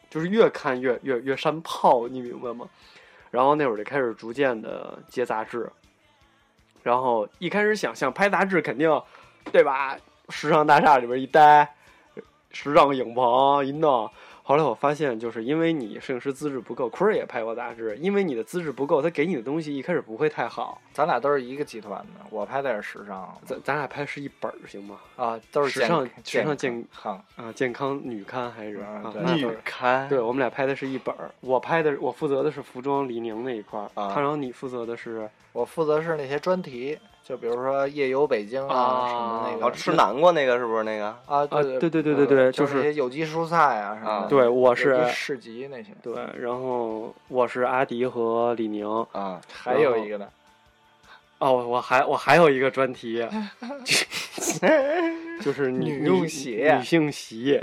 [0.10, 2.68] 就是越看越越越山炮，你明白吗？
[3.32, 5.72] 然后那会儿就开始逐渐的接杂志，
[6.82, 8.90] 然后一开始想想拍杂志肯定，
[9.52, 9.96] 对吧？
[10.30, 11.76] 时尚大厦里边一待，
[12.52, 14.10] 时尚影棚一弄。
[14.42, 20.82] 后来我发现，就是因为你摄影师资质不够，坤儿也拍过杂志，因为你的资质不够，他给你的东西一开始不会太好。
[20.92, 24.98] 咱俩都是一个集团的，我拍的是时尚咱咱俩拍是一本儿行吗？
[25.18, 28.84] 啊，都是时尚时尚健康，啊，健康女刊还是？
[29.36, 34.12] 女刊，对，我们俩拍的是一本儿，我拍的我负责的是服装李宁那一块儿，啊。
[34.12, 36.98] 他然后你负责的是我负责是那些专题，
[37.30, 41.06] 就比如说夜游北京啊啊什么那然个后吃南瓜那个是不是那个？
[41.28, 44.26] 啊，啊对对对对对对就就是些有机蔬菜啊什么。
[44.28, 50.28] 对我是市集那些，对，然后我是阿迪和李宁哦，啊， 还有一个呢，
[51.38, 53.24] 哦我还我还有一个专题，
[55.40, 57.62] 就是 女女用鞋女性鞋，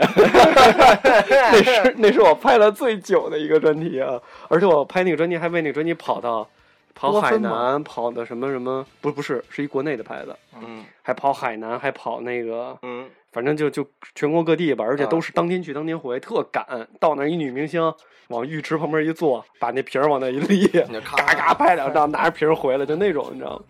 [1.28, 4.14] 那是那是我拍了最久的一个专题啊，
[4.48, 6.48] 而且我拍那个专题还为那个专题跑到
[6.96, 16.64] 跑海南，跑的什么什么，不不是是一国内的牌子，嗯还跑海南，还跑那个嗯，反正就就全国各地吧，而且啊都是当天去当天回，特赶。
[16.98, 17.92] 到那儿一女明星
[18.28, 20.66] 往浴池旁边一坐，把那瓶儿往那一立，
[21.04, 23.62] 咔咔嘎嘎拍两张，拿着瓶儿回来，就那种，你知道吗？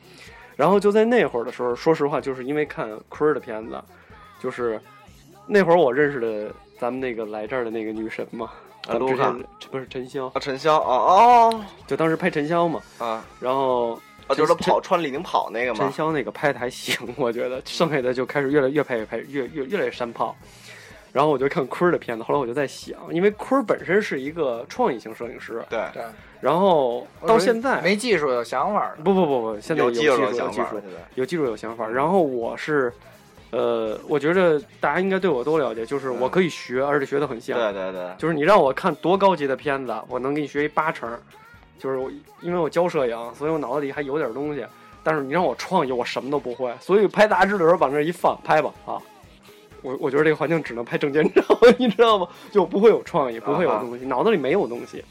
[0.54, 3.82] 然后就在那会儿的时候，说实话，就是因为看坤儿的片子，
[4.40, 4.80] 就是
[5.46, 8.50] 那会儿我认识的咱们那个来这儿的那个女神嘛，
[8.86, 15.92] 啊咱们之卢卡前不是陈潇，啊，陈潇啊哦就当时拍陈潇嘛，啊然后啊，就是他跑穿李宁跑那个嘛陈嘛。
[15.92, 20.36] 潇那个拍的还行，我觉得剩下的就开始越来越拍越拍越越越来越山炮。
[21.12, 26.02] 然后我就看坤儿的片子，后来我就在想，因为坤儿本身是一个创意型摄影师，对，对，
[26.42, 30.82] 然后到现在没技术有想法，不不不不，现在有技技术术有技术想法儿，对
[31.14, 31.88] 有技术有想法。
[31.88, 32.92] 然后我是，
[33.50, 37.58] 呃，我觉得大家应该对我都了解，就是我可以学，而且学得很像。
[37.58, 41.08] 对对对，就是你让我看多高级的片子，我能给你学一八成。
[41.78, 44.66] 就是我，因为我教摄影，所以我脑子里还有点东西。
[45.02, 46.74] 但是你让我创意，我什么都不会。
[46.80, 48.98] 所以拍杂志的时候往那儿一放，拍吧啊！
[49.82, 51.42] 我我觉得这个环境只能拍证件照，
[51.78, 52.26] 你知道吗？
[52.50, 55.04] 就不会有创意，不会有东西， 脑子里没有东西。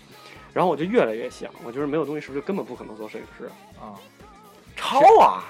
[0.51, 3.45] 然后我就越来越想，我觉得没有东西是不是就根本不可能做摄影师？
[3.79, 3.95] 啊。
[4.75, 5.43] 抄啊，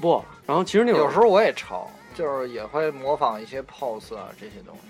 [0.00, 4.82] 不，然后其实那会儿有时候我也抄，就是也会模仿一些 pose 啊这些东西。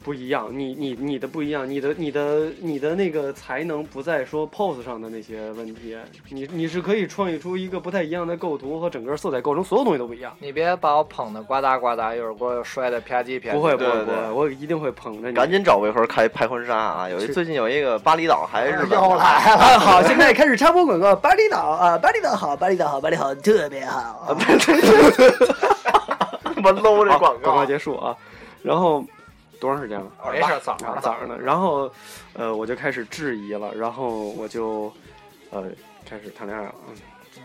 [0.00, 5.94] 不一样，你你你的不一样，你的你的你的那个才能不在说 pose 上的那些问题，
[6.30, 10.32] 你你是可以创意出一个不太一样的构图和整个色彩构成，所有东西都不一样。
[10.38, 13.52] 你别把我捧的呱嗒呱嗒，一会儿给我摔的啪叽啪叽。
[13.52, 15.34] 不会不会不会，我一定会捧着你。
[15.34, 17.08] 赶紧找魏坤开拍婚纱啊！
[17.08, 21.14] 有一最近有一个巴厘岛还是日本又来了，啊，好，现在开始插播广告。
[21.16, 24.34] 巴厘岛啊，巴厘岛好，巴厘岛好，巴厘岛特别好。
[26.68, 28.16] 啊这么 low 这广告广告结束啊，
[28.62, 29.04] 然后
[29.60, 30.10] 多长时间了？
[30.30, 31.90] 没事，早啊上早上呢，然后
[32.34, 34.92] 呃我就开始质疑了，然后我就
[35.50, 35.64] 呃
[36.08, 36.94] 开始谈恋爱了，嗯，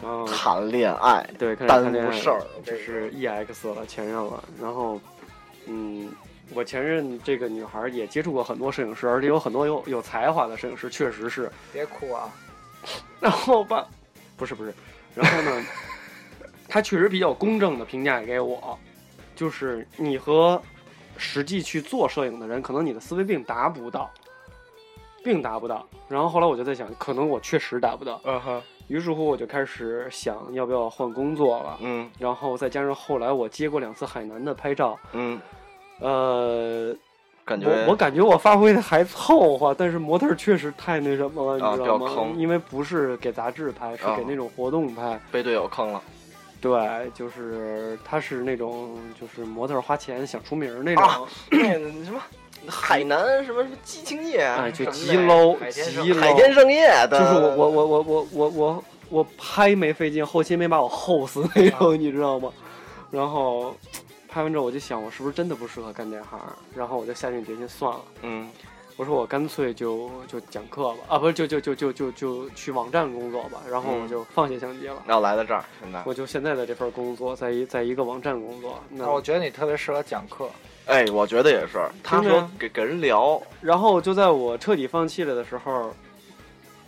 [0.01, 4.43] 然后谈恋爱，对，开始耽谈恋爱误事儿了，这是 EX 了，前任了。
[4.61, 4.99] 然后，
[5.65, 6.11] 嗯，
[6.53, 11.51] 我前任这个女孩也接触过很多摄影师，而且有很多有有才华的摄影师，确实是。
[11.71, 12.29] 别哭啊！
[13.19, 13.87] 然后吧，
[14.35, 14.73] 不是不是，
[15.15, 15.65] 然后呢，
[16.67, 18.77] 她确实比较公正的评价给我，
[19.35, 20.61] 就是你和
[21.17, 24.09] 实际去做摄影的人，可能你的思维并达不到，
[25.23, 25.85] 并达不到。
[26.09, 28.19] 然后后来我就在想，可能我确实达不到。
[28.23, 31.77] 嗯哼，于是乎，我就开始想要不要换工作了。
[31.81, 35.39] 嗯然后再加上后来我接过两次海南的拍照，嗯
[35.99, 36.93] 呃，
[37.45, 42.33] 感觉我我感觉我发挥的还凑合，但是模特确实太那什么了，啊你知道吗？
[42.35, 45.19] 因为不是给杂志拍，是啊给那种活动拍。
[45.31, 46.01] 被队友坑了
[46.63, 51.19] 对，就是他是那种就是模特花钱想出名那种，啊
[51.51, 52.21] 什么
[52.71, 56.19] 海南什么什么激情夜，哎，就极 low 极 low。
[56.21, 62.49] 海天盛夜的，就是我我我我我我我我拍没费劲，后期没把我齁死那种，你知道吗？
[63.11, 63.75] 然后
[64.29, 66.39] 拍完之后我就想，我是不是真的不适合干这行？
[66.73, 68.49] 然后我就下定决心算了，嗯
[68.95, 73.61] 我说我干脆就就讲课吧，啊，不是就就就就就就去网站工作吧。
[73.69, 78.79] 然后我嗯就放下相机了，然后来到这儿，现在我就现在的这份工作，在一在一个网站工作。
[78.89, 80.47] 那那我觉得你特别适合讲课，
[80.85, 85.91] 哎，我觉得也是，他说给给人聊，然后就在我彻底放弃了的时候，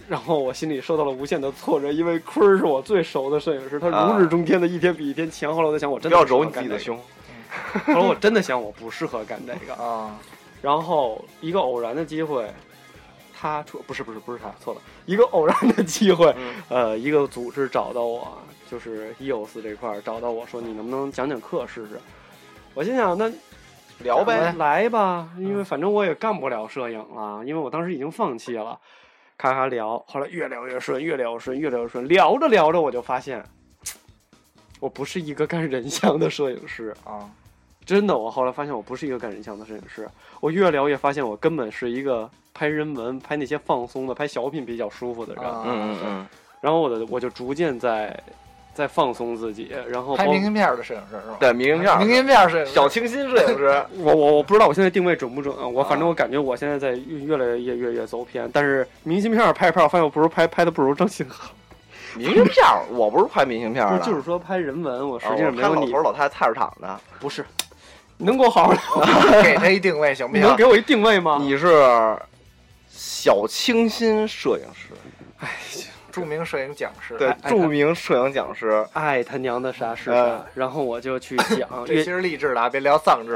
[0.08, 5.56] 然后我心里受到了无限的挫折，因为坤儿是我最熟的摄影师，他啊如日中天的一天比一天强。
[5.56, 6.78] 后来我在想，我不要真的不适合揉你自己的。
[6.78, 6.98] 胸，
[7.88, 9.74] 后来我真的想，我不适合干这个。
[9.82, 10.16] 啊，
[10.66, 12.52] 然后一个偶然的机会，
[13.32, 18.36] 他出不是不是不是他错了，一个偶然的机会，嗯呃，一个组织找到我，
[18.68, 22.00] 就是 EOS 这块儿找到我说，你能不能讲讲课试试？
[22.74, 23.32] 我心想，那
[24.00, 28.80] 聊呗，来吧，因为反正我也干不了摄影了，因为我当时已经放弃了。
[29.38, 32.08] 咔咔聊，后来越聊越顺，越聊越顺，越聊越顺。
[32.08, 33.44] 聊着聊着，我就发现，
[34.80, 36.96] 我不是一个干人像的摄影师。
[37.04, 37.30] 啊，
[37.86, 40.08] 真的，我后来发现我不是一个干人像的摄影师。
[40.40, 45.44] 我越聊越发现，我根本是一个拍人文、拍那些放松的、拍小品比较舒服的人。
[45.44, 46.28] 啊嗯嗯嗯，
[46.62, 48.18] 然后我的我就逐渐在
[48.74, 51.38] 在放松自己，然后拍明信片的摄影师是吧？
[51.40, 61.52] 对，明信片，明信片儿摄影师，小清新摄影师，我我我不知道我现在定位准不准啊，我反正啊我感觉我现在在越越来越越越走偏，但是明信片拍一拍，我发现我不如拍拍的不如张信好，
[62.18, 67.55] 明信片儿，我不是拍明信片儿 就是说拍人文，我实啊际上没有你老头老太太菜市场的，不是，你
[68.18, 69.42] 能给我好好聊？
[69.44, 70.56] 给他一定位行不行你能？
[70.56, 71.38] 给我一定位吗？
[71.42, 72.18] 你是
[72.90, 74.94] 小清新摄影师，
[75.40, 75.50] 哎
[76.12, 83.34] 著名摄影讲师，对哎，著名摄影讲师，爱他娘的啥是啥呃，然后我就去讲， 越这些是励志的啊，别聊丧志。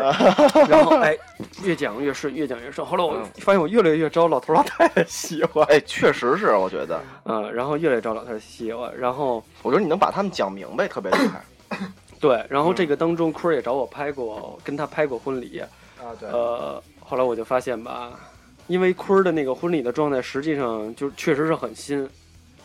[0.69, 1.13] 然后哎，
[1.61, 2.87] 越讲越顺，越讲越顺。
[2.87, 11.41] 后来我嗯发现我越来越招老头老太太喜欢，哎，确实是，我觉得，嗯，然后越来越招老太太喜欢，然后我觉得你能把他们讲明白，特别厉害。
[12.19, 18.19] 对，然后这个当中坤儿也找我拍过，跟他拍过婚礼，啊，对，呃，后来我就发现吧，
[18.67, 22.07] 因为坤儿的那个婚礼的状态，实际上就确实是很新。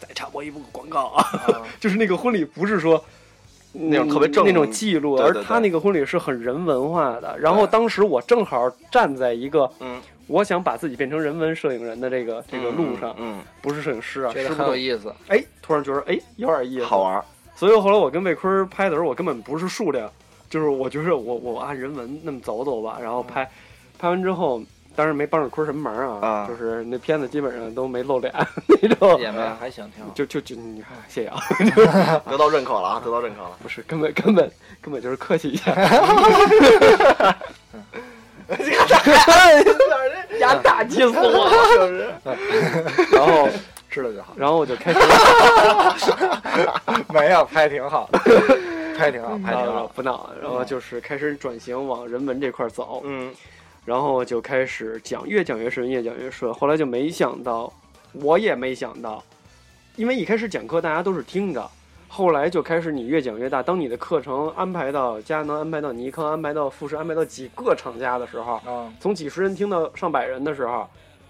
[0.01, 3.03] 再插播一部广告啊，啊 就是那个婚礼不是说。
[3.77, 7.37] 那种特别正那种记录，对对对而他那个婚礼是很人文化的。
[7.41, 15.13] 然后当时我正好站在一个嗯，我想把自己变成人文摄影人的这个这个路上，嗯，不是摄影师啊，觉得很有意思。
[15.27, 17.03] 哎，突然觉得哎有点意思，嗯好。
[17.03, 17.25] 玩儿。
[17.65, 20.07] 所以后来我跟魏坤拍的时候，我根本不是数量，
[20.51, 23.51] 就是我觉得我我按人文那么走走吧，然后拍，
[23.99, 24.63] 拍完之后，
[24.95, 28.31] 当然没帮着坤什么忙啊，啊就是那片子基本上都没露脸
[28.83, 30.11] 那种，也没还行，挺好。
[30.15, 31.41] 就就就你看，谢谢啊，
[32.29, 33.53] 得到认可了啊，得到认可了。
[33.63, 34.51] 不是根本根本
[34.83, 35.73] 根本就是客气一下，
[40.39, 42.13] 呀打气死我了，是不是？
[43.17, 43.49] 然后
[43.95, 44.35] 知道就好。
[44.37, 44.99] 然后我就开始。
[47.13, 48.19] 没有，拍挺好的，
[48.97, 49.85] 拍挺好，拍挺好。
[49.85, 53.33] 啊不闹，然后就是开始转型往人文这块走，嗯，
[53.85, 56.53] 然后就开始讲，越讲越顺，越讲越顺。
[56.53, 57.73] 后来就没想到，
[58.13, 59.23] 我也没想到，
[59.97, 61.69] 因为一开始讲课大家都是听着，
[62.09, 63.63] 后来就开始你越讲越大。
[63.63, 70.89] 当你的课程安排到佳能、安排到尼康、安排到富士、安排到几个厂家的时候，啊，从几十人听到上百人的时候，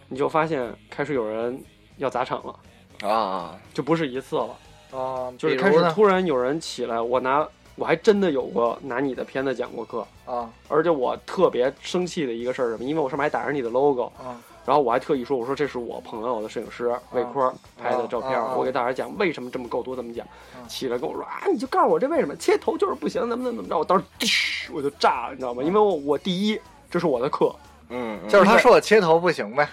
[0.09, 1.62] 你就发现开始有人
[1.96, 4.50] 要砸场了，啊，就不是一次了。
[4.92, 5.90] 啊，就是开始？
[5.92, 12.85] 突然有人起来，我拿我还真的有过拿你的片子讲过课，啊而且我特别生气的一个事儿是什么？
[12.85, 25.62] 因为我上面还打着你的 logo，啊然后我还特意说，我说这是我朋友的摄影师魏坤拍的照片，我给大家讲为什么这么构图怎么讲，啊起来跟我说啊，你就告诉我这为什么切头就是不行，怎么怎么怎么着，我当时我就炸了，你知道吗？
[25.62, 26.59] 因为我我第一
[26.90, 27.54] 这是我的课，
[27.90, 29.68] 嗯，嗯就是他说我切头不行呗，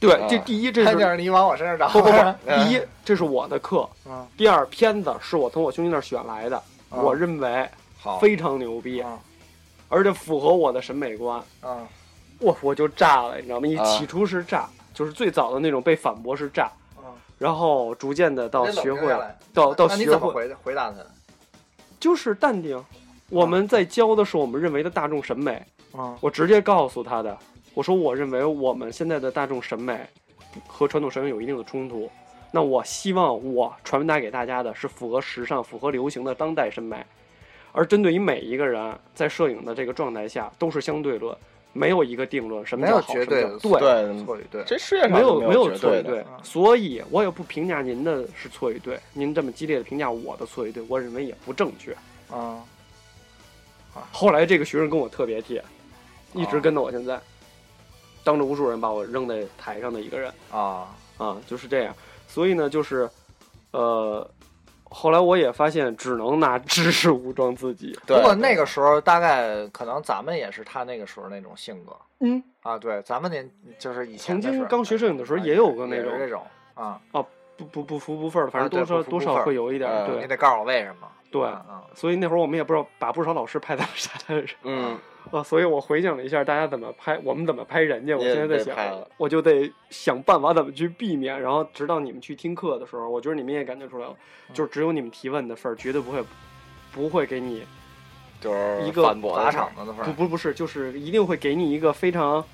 [0.00, 1.88] 对，啊这第一这看见是你往我身上找。
[1.90, 6.56] 不不 不，嗯第一这是我的课，嗯，第二片子是我从我兄弟那儿选来的，
[6.88, 7.68] 啊我认为
[8.00, 9.00] 好，非常牛逼。
[9.00, 9.18] 啊
[9.92, 11.78] 而且符合我的审美观，啊
[12.38, 13.66] 我我就炸了，你知道吗？
[13.66, 17.10] 你啊起初是炸，就是最早的那种被反驳是炸，啊！
[17.38, 20.98] 然后逐渐的到学会静下来到到那你学会，怎么回回答他？
[21.98, 22.80] 就是淡定。
[23.30, 27.36] 我们在教的是我们认为的大众审美，啊我直接告诉他的，
[27.74, 30.00] 我说我认为我们现在的大众审美
[30.66, 32.10] 和传统审美有一定的冲突。
[32.52, 37.04] 那我希望我传达给大家的是符合时尚、符合流行的当代审美，
[37.72, 41.36] 而针对于每一个人在摄影的这个状态下都是相对论。
[41.72, 44.64] 没有一个定论，什么没有叫好，绝对的什么叫对，错与对。
[44.66, 48.98] 这世界上没有没有绝对的错与对，所以我也不评价您的是错与对。
[49.12, 51.96] 您这么激烈的评价我的错与对，我认为也不正确。
[52.28, 52.58] 啊，
[54.10, 55.62] 后来这个学生跟我特别铁，
[56.34, 57.20] 一直跟到我现在，
[58.30, 60.86] 当着无数人把我扔在台上的一个人啊，
[61.18, 61.92] 啊，就是这样。
[62.28, 63.10] 所以呢，就是
[63.72, 64.24] 呃，
[64.84, 67.98] 后来我也发现，只能拿知识武装自己。
[68.06, 73.50] 对不过那个时候大概可能咱们也是他那个时候那种性格嗯，啊，对，咱们年
[73.80, 77.00] 就是以前曾经刚学摄影的时候啊也有过那种也是这种啊，
[77.56, 81.08] 不不不服不忿儿的，反正多少多少会有一点对你得告诉我为什么。
[81.30, 84.56] 对，嗯，所以那会儿我们也不知道把不少老师拍在了沙滩上。
[84.64, 84.98] 嗯，
[85.30, 88.76] 啊，所以我回想了一下，大家怎么拍，我们怎么拍人家，我现在在想
[89.16, 94.16] 我就得想办法怎么去避免，然后直到你们去听课的时候，我觉得你们也感觉出来了，
[94.48, 96.24] 嗯就是只有你们提问的份儿，绝对不会
[96.92, 97.62] 不会给你
[98.40, 102.44] 就是一个砸反驳的场子的份儿，不不不是，就是一定会给你一个非常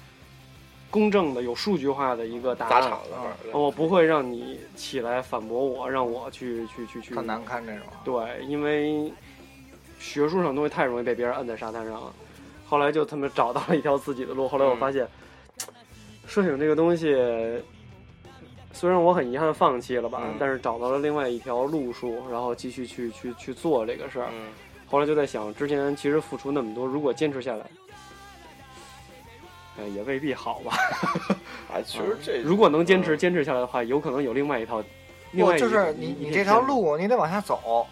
[0.90, 2.98] 公正的、有数据化的一个答砸案。
[3.52, 7.14] 我不会让你起来反驳我，让我去去去去。
[7.14, 7.82] 很难看这种。
[8.04, 9.12] 对，因为
[9.98, 12.12] 学术上的东西太容易被别人摁在沙滩上了。
[12.68, 14.48] 后来就他们找到了一条自己的路。
[14.48, 15.06] 后来我发现，
[16.26, 17.14] 摄影这个东西，
[18.72, 24.28] 虽然我很遗憾放弃了吧，嗯但是找到了另外一条路数，然后继续去去去做这个事儿。
[24.32, 24.48] 嗯，
[24.86, 27.64] 后来就在想，之前其实付出那么多，如果坚持下来，
[29.78, 30.76] 呃，也未必好吧。
[31.72, 34.82] 哎，其实这如果能坚持嗯坚持下来的话，有可能有另外一套，
[35.32, 37.86] 另外就是你你这条路你得往下走，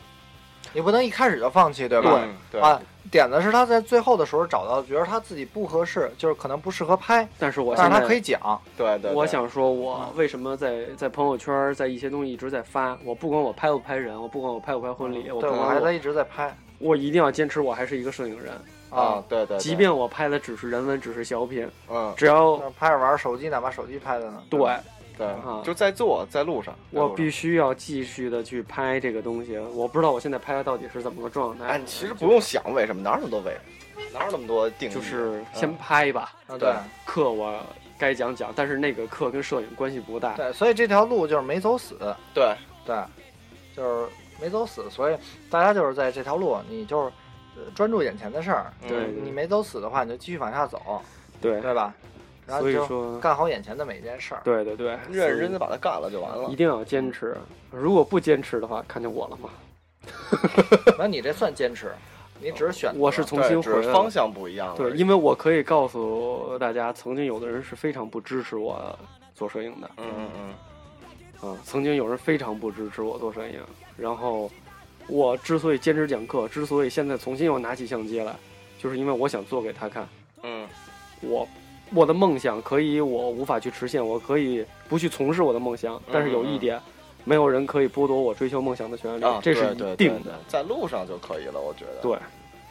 [0.72, 2.20] 你不能一开始就放弃，对吧？
[2.22, 2.80] 嗯对啊，
[3.10, 8.40] 点子是他在最后的时候找到，觉得他自己不合适，就是可能不适合拍，但是我但是他可以讲。
[8.76, 12.96] 对对，对我想说，我为什么在在朋友圈，在一些东西一直在发？
[13.04, 18.52] 我不管我拍不拍人，我不管我拍不拍婚礼，我，不管我，我还在一直在拍我一定要坚持，我还是一个摄影人。
[18.90, 24.40] 啊，对对，对即便我拍的只是人文，只是小品，嗯只要拍着玩手机，哪怕手机拍的呢。
[24.48, 24.60] 对
[25.16, 29.58] 对啊，就在做，在路上，在路上我必须要继续的去拍这个东西。
[29.74, 31.66] 我不知道我现在拍的到底是怎么个状态。
[31.66, 33.58] 哎，你其实不用想为什么，哪有那么多为什
[33.96, 34.92] 么，哪有那么多定义？
[34.94, 36.74] 就是先拍吧，啊，对对
[37.04, 37.58] 课我
[37.98, 40.34] 该讲讲，但是那个课跟摄影关系不大。
[40.34, 41.96] 对，所以这条路就是没走死，
[42.32, 42.54] 对，
[42.84, 42.96] 对，
[43.74, 44.08] 就是
[44.40, 45.16] 没走死，所以
[45.50, 47.12] 大家就是在这条路，你就是
[47.56, 51.02] 呃专注眼前的事儿，对嗯你没走死的话，你就继续往下走，
[51.40, 51.94] 对，对吧？
[52.46, 54.42] 然后就以说，干好眼前的每一件事儿。
[54.44, 56.54] 对对对，认认真真把它干了就完了一。
[56.54, 57.34] 定要坚持。
[57.70, 59.50] 如果不坚持的话，看见我了吗？
[60.98, 61.90] 那你这算坚持，
[62.38, 62.98] 你只是选择。
[63.00, 64.74] 我是重新回来只是方向不一样。
[64.76, 68.98] 对，因为我可以告诉大家，曾经有的人是非常不支持我
[69.34, 70.30] 做摄影的，嗯嗯
[71.42, 73.58] 嗯，啊，曾经有人非常不支持我做摄影，
[73.96, 74.50] 然后
[75.06, 78.34] 我之所以坚持讲课，之所以现在重新又拿起相机来，
[78.78, 80.08] 就是因为我想做给他看，
[80.42, 80.66] 嗯
[81.20, 81.46] 我
[81.92, 86.80] 我的梦想可以我无法去实现，我可以不去从事我的梦想，但是有一点，
[87.24, 89.96] 没有人可以剥夺我追求梦想的权利，啊，这是一定的。
[89.96, 92.00] 对对在路上就可以了，我觉得。
[92.02, 92.18] 对，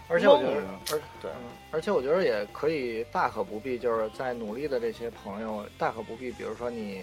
[0.08, 0.62] 而且我觉得，
[0.92, 7.02] 而对嗯而且我觉得也可以大可不必，就是在努力的这些朋友，大可不必，比如说你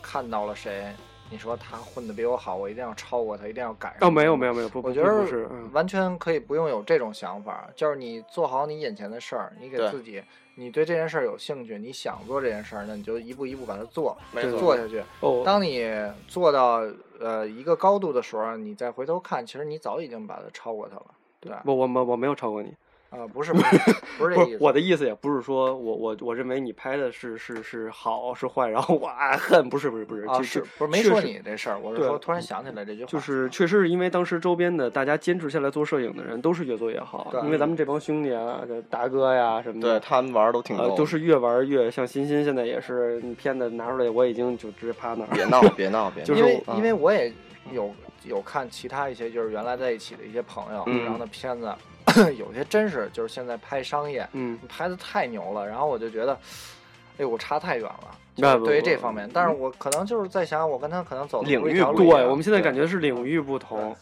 [0.00, 0.86] 看到了谁，
[1.30, 4.08] 你说他混的比我好，我一定要超过他，一定要赶上。
[4.08, 10.22] 哦，没有没有没有，不，我觉得不是，嗯完全可以不用有这种想法，就是你做好你眼前的事儿，你给自己，
[10.54, 15.02] 你对这件事儿有兴趣，你想做这件事儿，那你就一步一步把它做，没错做下去。
[15.20, 15.86] 哦，当你
[16.26, 16.82] 做到
[17.20, 21.06] 呃一个高度的时候，你再回头看，其实你早已经把它超过他了。
[21.40, 22.74] 对啊、我我我我没有超过你，
[23.32, 23.78] 不是不是
[24.18, 45.28] 不是这 意思，我的意思也不是说我我我认为你拍的是是是好是坏，然后我啊恨，不是不是不是，啊就是不是没说你这事儿，我是说突然想起来这句话，就是确实是因为当时周边的大家坚持下来做摄影的人都是越做越好，对因为咱们这帮兄弟啊，这达哥呀什么的对的，他们玩儿都挺呃，都是越玩越像欣欣，现在也是你片子拿出来，我已经就直接趴那儿。
[45.32, 47.32] 别闹别 闹别闹，就是因为我因为我也
[47.72, 47.90] 有
[48.24, 51.72] 有看其他一些就是原来在一起的一些朋友，嗯然后那片子
[52.38, 56.38] 有些真是就是现在拍商业嗯，拍的太牛了，然后我就觉得，哎
[57.18, 58.10] 呦我差太远了。
[58.36, 63.94] 那就是对于这方面，但是我可能就是在想，我跟他可能走的领域路啊对，我们现在感觉是领域不同，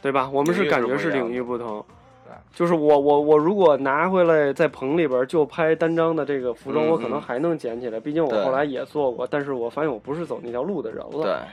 [0.00, 0.28] 对吧？
[0.32, 1.84] 我们是感觉是领域不同
[2.24, 2.32] 对。
[2.54, 8.00] 就是我我我如果拿回来在棚里边就拍单张的这个服装，嗯我可能嗯还能捡起来。
[8.00, 11.48] 毕竟我后来也做过，但是我发现我不是走那条路的人了对了。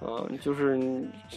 [0.00, 0.78] 啊，就是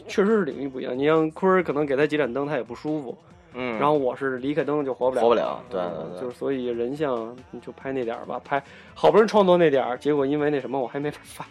[0.08, 0.96] 确实是领域不一样。
[0.96, 3.18] 你像坤儿，可能给他几盏灯他也不舒服，
[3.54, 5.82] 嗯，然后我是离开灯就活不了，活不了对
[6.20, 11.46] 就是所以人像你就拍那点儿吧，拍好不容易创作那点儿，结果因为那什么我还没法发。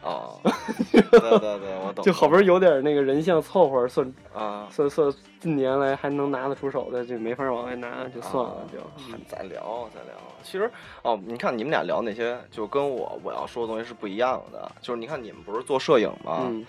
[0.00, 0.38] 哦，
[0.92, 2.04] 对对对，我懂。
[2.04, 8.78] 就好不容易有点那个人像凑合，算啊，算算近年来还能拿得出手的，就没法往外拿，就算了，就。
[8.96, 10.14] 还再聊再聊。
[10.44, 10.70] 其实
[11.02, 14.70] 哦，你看你们俩聊那些，就跟我我要说的东西是不一样的。
[14.80, 16.44] 就是你看你们不是做摄影吗？
[16.48, 16.64] 嗯，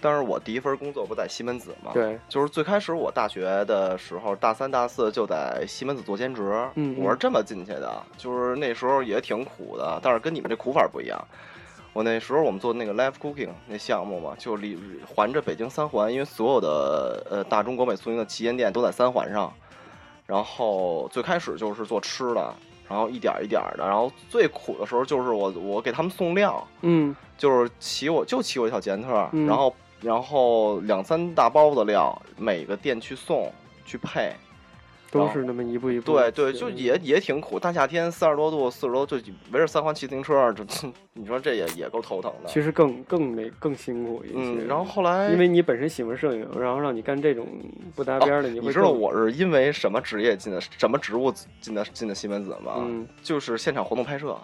[0.00, 1.90] 但是我第一份工作不在西门子嘛？
[1.92, 6.42] 对，就是最开始我大学的时候，大三、大四就在西门子做兼职。
[6.74, 11.22] 嗯嗯我是这么进去的，就是那时候也挺苦的，但是跟你们这苦法不一样。
[11.92, 19.52] 我那时候我们做那个 live cooking 那项目嘛，就离环着北京三环，因为所有的呃大中国美苏宁的旗舰店都在三环上。
[20.26, 22.54] 然后最开始就是做吃的，
[22.88, 33.52] 然后一点儿一点儿的，然后最苦的时候就是我我给他们送料，嗯就是骑我就骑我一小捷特，嗯然后然后两三大包的料，每个店去送
[33.84, 34.32] 去配，
[35.10, 36.12] 都是那么一步一步。
[36.12, 37.58] 对对，就也也挺苦。
[37.60, 40.64] 大夏天三十多度、四十多度，就围着三环骑自行车，这
[41.12, 42.48] 你说这也也够头疼的。
[42.48, 44.34] 其实更更那更辛苦一些。
[44.36, 47.46] 嗯，然后后来因为你本身喜欢摄影，然后让你干这种
[47.94, 52.76] 不搭边的，哦你知道我是因为什么职业进的什么职务进的进的西门子吗？
[52.78, 54.38] 嗯就是现场活动拍摄。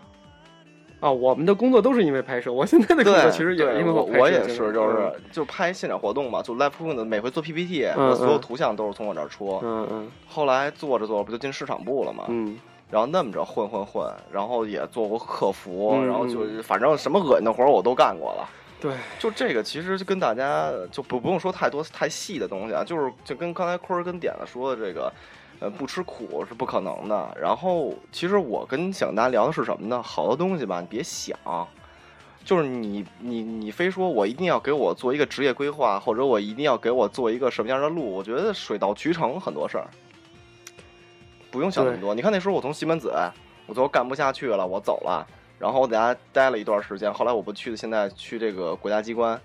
[1.06, 2.52] 啊，我们的工作都是因为拍摄。
[2.52, 9.60] 我现在的工作对，其实也因为我我也是，就是嗯就拍现场活动嘛，就 live cooking 的，每回做 PPT，嗯我所有嗯图像都是从我这儿出。
[9.62, 12.58] 嗯嗯后来做着做着不就进市场部了嘛，嗯，
[12.90, 18.48] 然后那么着混混混，然后也做过客服，嗯 然后就反正什么恶心的活儿我都干过了。
[18.80, 25.10] 对，就这个其实就跟大家就不不用说太多太细的东西啊，就是就跟刚才坤儿跟点子说的这个，
[25.60, 27.36] 呃，不吃苦是不可能的。
[27.40, 30.02] 然后其实我跟想跟大家聊的是什么呢？
[30.02, 31.36] 好多东西吧，你别想。
[32.44, 38.08] 就是你你你非说我一定要给我做一个职业规划，或者我一定要给我做一个什么样的路？
[38.08, 39.88] 我觉得水到渠成很多事儿，
[41.50, 42.14] 不用想那么多。
[42.14, 43.12] 你看那时候我从西门子，
[43.66, 45.26] 我最后干不下去了，我走了，
[45.58, 49.40] 然后我在家待了一段时间，后来我不去的，现在去这个国家机关，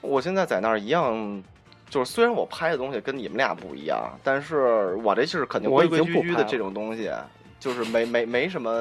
[0.00, 1.42] 我现在在那儿一样。
[1.90, 7.10] 就是虽然我拍的东西跟你们俩不一样，但是我这是肯定规规矩矩的这种东西，
[7.58, 8.72] 就是没没没什么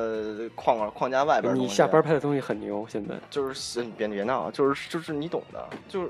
[0.55, 1.53] 框框架外边。
[1.55, 6.09] 你下班拍的东西很牛，现在就是你别别闹，就是就是你懂的，就是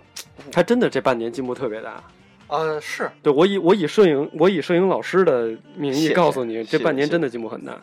[0.51, 2.03] 他真的这半年进步特别大。
[2.47, 7.79] 呃，是对我以我以摄影我以摄影老师的名义告诉你，谢谢谢这半年真的进步很大，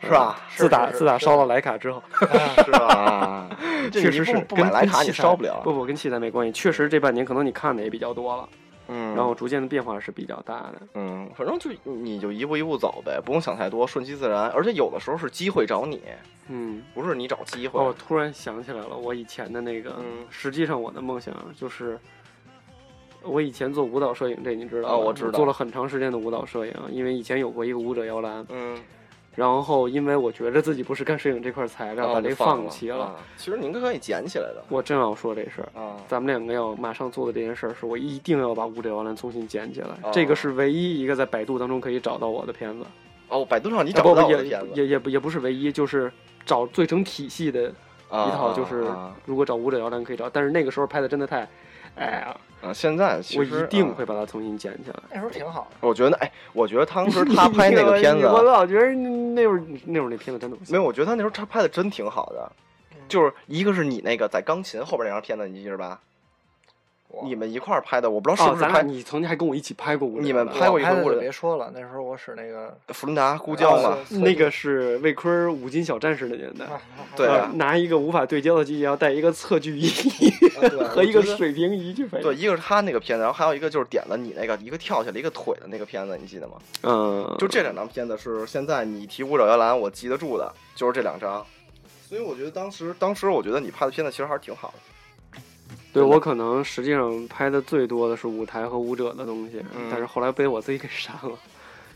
[0.00, 0.40] 是吧？
[0.56, 2.02] 自打自打烧了徕卡之后，
[2.64, 3.48] 是吧？
[3.92, 5.60] 确实是不买徕卡你跟器材烧不了。
[5.64, 8.48] 不不跟器材没关系，确实这半年可能你看的也比较多了，
[8.88, 10.74] 嗯，然后逐渐的变化是比较大的。
[10.94, 14.48] 嗯，反正就你就一步一步走呗，不用想太多，顺其自然。
[14.50, 16.00] 而且有的时候是机会找你，
[16.48, 17.80] 嗯，不是你找机会。
[17.80, 21.98] 哦，我突然想起来了，我以前的那个，嗯实际上我的梦想就是，
[23.22, 24.94] 我以前做舞蹈摄影，这你知道吧？
[24.94, 28.76] 哦我知道做了很长时间的舞蹈摄影，因为以前有过一个舞者摇篮，嗯，
[29.34, 33.04] 然后因为我觉得自己不是干摄影这块材料，把这放弃了。
[33.04, 35.80] 啊其实你应该可以捡起来的我正要说这事儿。
[35.80, 35.96] 啊。
[36.06, 39.88] 咱们两个要马上做的这件事儿，是我一定要把舞者摇篮重新捡起来。
[40.02, 42.84] 哦这个是唯一一个在百度当中可以找到我的片子。
[43.28, 46.12] 哦，百度上你啊找不到也我的片子也也不也不是唯一，就是
[46.44, 47.72] 找最成体系的
[48.10, 51.48] 啊一套，就是啊如果找舞者摇篮可以找，但是那个时候拍的真的太，
[51.96, 54.96] 哎呀，啊，现在其我一定会把它重新捡起来。
[55.10, 55.76] 那时候挺好的。
[55.86, 62.50] 我觉得，哎，我觉得当时他拍那个片子， 我老觉得那会儿那会儿那片子真的不行没有，我觉得他那时候他拍的真挺好的。
[63.08, 66.00] 就是一个是你那个在钢琴后边那张片子，你记着吧？
[67.12, 76.66] 我你们一块儿拍的，我不知道是哦，不是拍你曾经还跟我一起拍过舞者你们拍过一个别说了，那时候我使那个弗伦达呼叫嘛那个是魏坤五金小战士的年代。
[77.14, 79.90] 对啊呃拿一个无法对焦的机器，要带一个测距仪
[80.60, 82.20] 对 和一个水平仪去拍。
[82.20, 86.54] 对，，一个是他那个片子，然后还有一个就是点了你那个一个跳起来一个腿的那个片子，你记得吗？
[86.82, 91.44] 嗯，就这两张片子是现在你提舞者摇篮我记得住的，就是这两张。
[92.08, 94.74] 所以我觉得当时当时我觉得你拍的片子其实还是挺好的。
[95.92, 101.38] 对我可能实际上拍的最多的是舞台和舞者的东西，嗯但是后来被我自己给删了，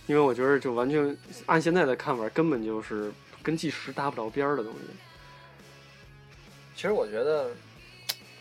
[0.07, 1.17] 因为我觉得就完全
[1.47, 3.11] 按现在的看法，根本就是
[3.43, 4.81] 跟计时搭不着边儿的东西。
[6.75, 7.51] 其实我觉得，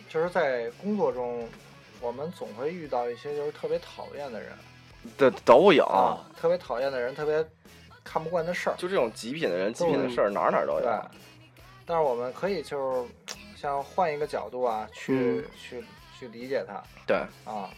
[0.09, 1.47] 就是在工作中，
[2.01, 4.49] 我们总会遇到一些就是特别讨厌的人
[5.17, 7.45] 对，都有，啊，特别讨厌的人，特别
[8.03, 8.75] 看不惯的事儿。
[8.77, 11.01] 就这种极品的人、极品的事儿，哪儿哪儿都对有。，
[11.85, 15.83] 但是我们可以就是像换一个角度啊，去、嗯去
[16.19, 17.69] 去理解他对，啊。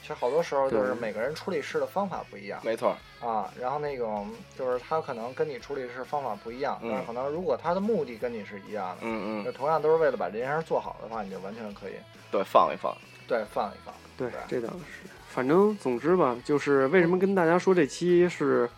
[0.00, 2.94] 其实好多时候就是每个人处理事的方法不一样没错。
[3.22, 11.94] 啊，然后那种就是他可能跟你处理事方法不一样，嗯但是可能如果他的目的跟你是一样的，嗯嗯，就同样都是为了把这件事做好的话，你就完全可以
[12.30, 12.94] 对，放一放。
[13.26, 13.94] 对放一放。
[14.18, 15.08] 对对，这倒是。
[15.30, 18.68] 反正总之吧，就是为什么跟大家说这期是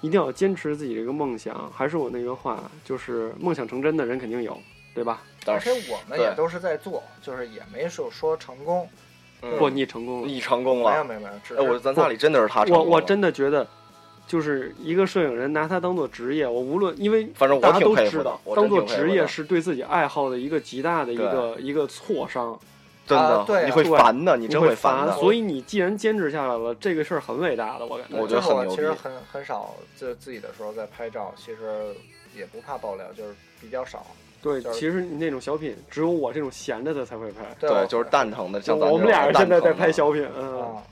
[0.00, 4.58] 一定要坚持自己这个梦想，还是我那个话，就是梦想成真的人肯定有，
[4.94, 5.20] 对吧？
[5.46, 8.88] 而且我们也都是在做，就是也没说说成功，
[9.42, 10.26] 嗯不，你成功了。
[10.26, 11.08] 你成功了没有了。
[11.08, 11.26] 没有没
[11.56, 13.66] 有，我是咱仨里真的是他成功了我我真的觉得，
[14.26, 22.58] 就是一个摄影人拿他当做职业，我无论因为反正我大家都知道，当做职业是对自己爱好的一个极大的一个一个挫伤，
[23.06, 25.10] 真的啊，对啊你会烦的，你真你会烦。
[25.14, 28.16] 所以你既然坚持下来了，这个事儿很伟大的，我感觉。
[28.16, 31.94] 我觉得就是我很牛逼其实很很少就自己的时候在拍照，其实
[32.36, 34.06] 也不怕爆料，就是比较少。
[34.42, 37.44] 对，就是其实你那种小品，只有我这种闲着的才会拍。
[37.58, 40.10] 对，对就是蛋疼的，像咱我们俩现在在拍小。
[40.10, 40.82] 品，嗯，啊，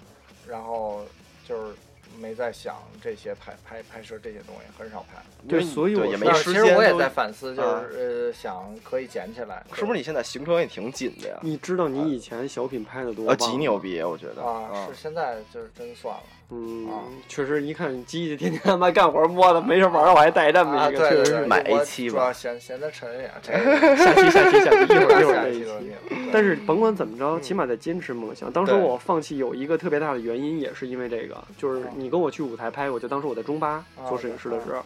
[0.46, 1.02] 然后
[1.46, 1.74] 就是
[2.20, 5.22] 没在想这些拍拍拍摄这些东西，很少拍。
[5.48, 11.38] 对，所以我也没时间其实我也在反思，就啊是呃想可以捡起来，是不是你现在行程也挺紧的呀？
[11.42, 13.78] 你知道你以前小品拍的多啊，极牛！
[13.78, 14.86] 逼，我觉得啊？
[14.88, 20.88] 是现在就是真算了嗯啊，确实，一看机器天天他妈干活摸的，没事玩儿，我还带这么啊！
[20.88, 23.52] 一个，确实是买我 A 七吧要闲闲得沉呀，这
[23.96, 25.82] 下期下期下期， 一会儿一会儿。
[26.32, 28.50] 但是甭管怎么着，起码在坚持梦想。
[28.50, 34.82] 当时我放弃有一个特别大的原因，也是因为这个，就是你跟我去舞台拍，我就当时我在中巴做摄影师的时候，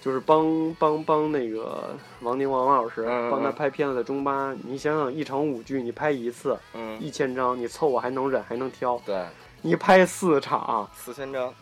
[0.00, 4.52] 就是帮帮帮那个王宁王王老师帮他拍片子在中巴。
[4.64, 9.24] 你想想，一场舞剧你拍一次嗯，一千张，你凑合还能忍还能挑，对，
[9.60, 11.52] 你拍四场，四千张，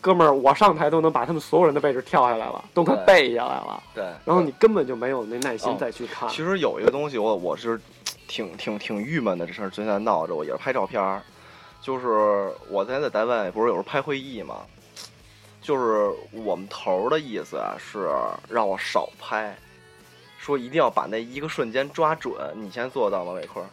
[0.00, 3.82] 哥们儿，我上台都能把他们所有人的位置跳下来了，都快背下来了。
[3.94, 4.04] 对。
[4.24, 6.28] 然后你根本就没有那耐心哦再去看。
[6.28, 7.80] 其实有一个东西我，我是
[8.28, 11.22] 挺挺挺郁闷的，这事儿最近在闹着我，也是拍照片儿。
[11.80, 14.58] 就是我在在单位不是有时候拍会议嘛，
[15.60, 18.08] 就是我们头儿的意思啊是
[18.48, 19.56] 让我少拍，
[20.38, 22.34] 说一定要把那一个瞬间抓准。
[22.54, 23.64] 你先做到吗，伟坤？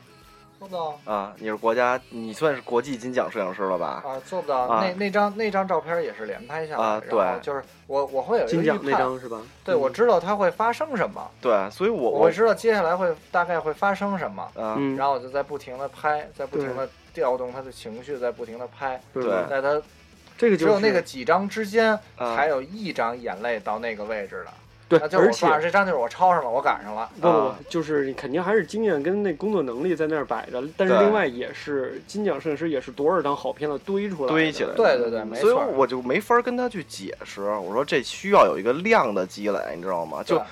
[0.59, 4.03] 做不到啊，你是国家，你算是国际金奖摄影师了吧？
[4.05, 4.59] 啊，做不到。
[4.59, 9.41] 啊那那张那张照片也是连拍下来，啊然后对就是我我会有一金奖那个预判，张是吧？
[9.63, 19.81] 对我知道它会发生什么，对，所以我我会知道接下来会大概会发生什么，啊，嗯，然后我就在不停的拍，在不停的调动他的情绪，在不停的拍，对在他
[20.37, 24.51] 这个就是只有那个几张之间啊才有一张眼泪到那个位置的，
[24.89, 27.07] 对，就是而且这张就是我抄上了，我赶上了。
[27.21, 35.65] 不不啊，就是你肯定还是经验跟那工作能力在那儿摆着，但是另外也是金奖摄影师也是多少张好片子堆出来的堆起来对对对，没错所以错。
[35.77, 37.43] 我就没法跟他去解释。
[37.43, 40.23] 我说这需要有一个量的积累，你知道吗？
[40.23, 40.43] 就对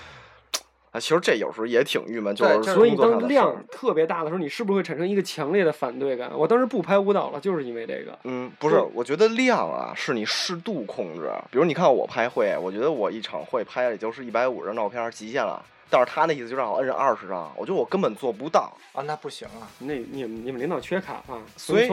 [0.97, 3.55] 啊，其实这有时候也挺郁闷，就是是所以当量。
[3.71, 6.31] 特别大的时候，你是不是会产生一个强烈的反对感？
[6.35, 8.17] 我当时不拍舞蹈了，就是因为这个。
[8.23, 11.29] 嗯，不是，我觉得量啊是你适度控制。
[11.51, 18.71] 比如你看我拍会，我觉得我一场会拍也就是一百五十张照片极限了，但是他那意思就让我摁二十张，我觉得我根本做不到。
[18.93, 21.37] 啊，那不行啊，那你们你们领导缺卡啊？
[21.55, 21.87] 所以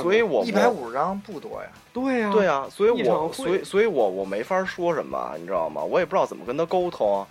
[0.00, 1.68] 所以我一百五十张不多呀。
[1.92, 5.82] 对呀、对啊，所以我所以所以我我没法说什么，你知道吗？
[5.82, 7.26] 我也不知道怎么跟他沟通，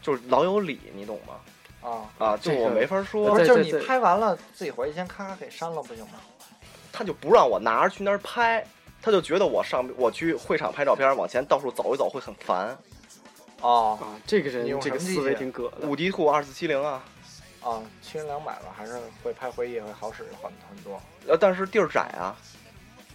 [0.00, 1.34] 就是老有理，你懂吗？
[1.82, 6.20] 啊，啊，就我没法说不，是，就是你拍完了自己回去先咔咔给删了，不行吗？
[6.92, 8.66] 他就不让我拿着去那儿拍，
[9.00, 12.76] 他就觉得我上我去会场拍照片，往前到处走一走会很烦。
[13.62, 15.86] 哦啊，这个人用这个思维挺葛的。
[15.86, 17.02] 五 D 兔二四七零啊，
[17.62, 22.36] 啊，七零两百吧，还是会拍回忆会好使很很多呃，但是地儿窄啊。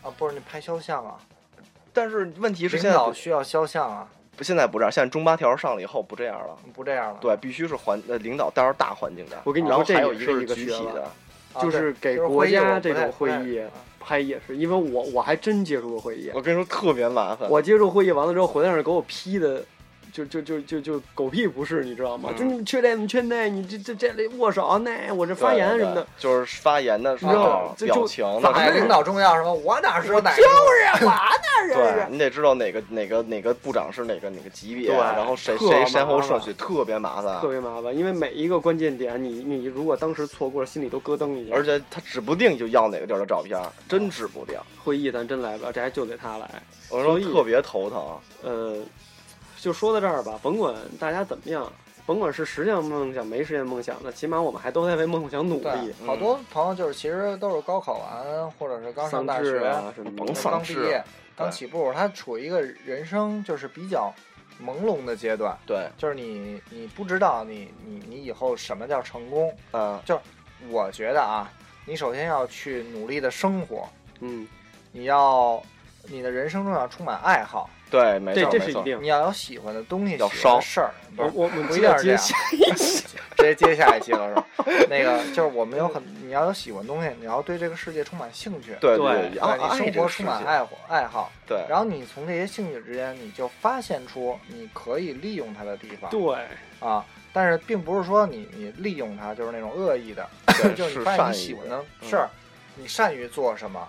[0.01, 0.09] 啊。
[0.17, 1.19] 不是你拍肖像啊，
[1.91, 4.07] 但是问题是领现在不导需要肖像啊，
[4.37, 6.57] 不现在不这样，现在中八条上了以后不这样了。
[6.73, 7.17] 不这样了。
[7.21, 9.37] 对，必须是环呃领导带着大环境的。
[9.43, 11.03] 我跟你然后说这有一个一个具体的，
[11.53, 13.69] 啊，就是给国家这种会议啊
[13.99, 17.49] 拍也是，因为我我还真接触过会议，我跟你说特别麻烦。
[17.49, 19.63] 我接触会议完了之后回来那儿给我批的，
[20.15, 22.29] 就就就就就狗屁不是，你知道吗？
[22.31, 29.53] 嗯就你缺这你缺那，你这这这里握手那，我这发言什么的对，就是发言的时候表情咋的哎，的时候领导重要什么？
[29.53, 31.11] 我哪知道哪个就是我
[31.67, 41.55] 那 对你得知道哪个哪个哪个部长是哪个哪个级别，对然后谁特谁先后顺序特别麻烦特，别麻烦，因为每一个关键点，你你如果当时错过了，心里都咯噔一下。
[41.55, 43.59] 而且他指不定就要哪个地儿的照片，
[43.89, 44.57] 真指不定。
[44.83, 46.49] 会议咱真来不了，这还就得他来。
[46.89, 47.99] 我说特别头疼。
[48.43, 48.77] 呃，
[49.65, 51.73] 就说到这儿吧，甭管大家怎么样，
[52.05, 61.03] 甭管是实现梦想没实现梦想的，起码我们还都在为梦想努力。，好多朋友就是其实都是高考完，或者是刚上大学，啊什么的，甭刚毕业，
[61.35, 64.13] 刚起步，他处于一个人生就是比较
[64.63, 69.51] 朦胧的阶段，对，就是你你不知道你你你以后什么叫成功。
[69.71, 69.99] 嗯，
[70.69, 71.51] 我觉得啊，
[71.87, 73.89] 你首先要去努力的生活，
[74.19, 74.47] 嗯，
[74.91, 75.59] 你要
[76.03, 78.51] 你的人生中要充满爱好，对，没错没错。
[78.51, 79.01] 这是一定。
[79.01, 80.91] 你要有喜欢的东西，要喜欢烧的事儿。
[81.15, 83.07] 不是我我们不一定是这样下一期，
[83.37, 84.45] 直接接下一期了是吧？
[84.89, 96.35] 那个就是我们有很，你要有喜欢的东西，你要对这个世界充满兴趣，对对对，爱对你生活充满爱好爱好，对，然后你从这些兴趣之间，你就发现出你可以利用它的地方对，
[96.79, 97.05] 啊。
[97.31, 100.25] 但是并不是说你你利用它就是那种恶意的，
[100.73, 102.29] 就是是你发现你喜欢的嗯事儿，
[102.75, 103.85] 你善于做什么，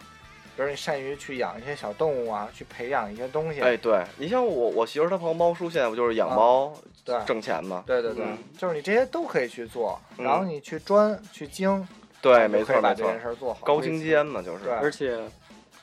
[0.57, 6.73] 比如你善于去养一些小动物啊，去培养一些东西，哎，对你像我我媳妇她朋友猫叔现在不就是养啊猫
[7.05, 7.85] 对挣钱吗？
[7.87, 11.87] 对对对，嗯就是你这些都可以去做，嗯然后你去专去精，
[12.23, 15.19] 对，没错把这件事儿做好，高精尖嘛，就是而且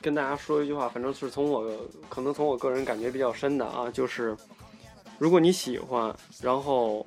[0.02, 1.64] 跟大家说一句话，反正是从我
[2.08, 4.36] 可能从我个人感觉比较深的啊，就是
[5.18, 6.12] 如果你喜欢，
[6.42, 7.06] 然后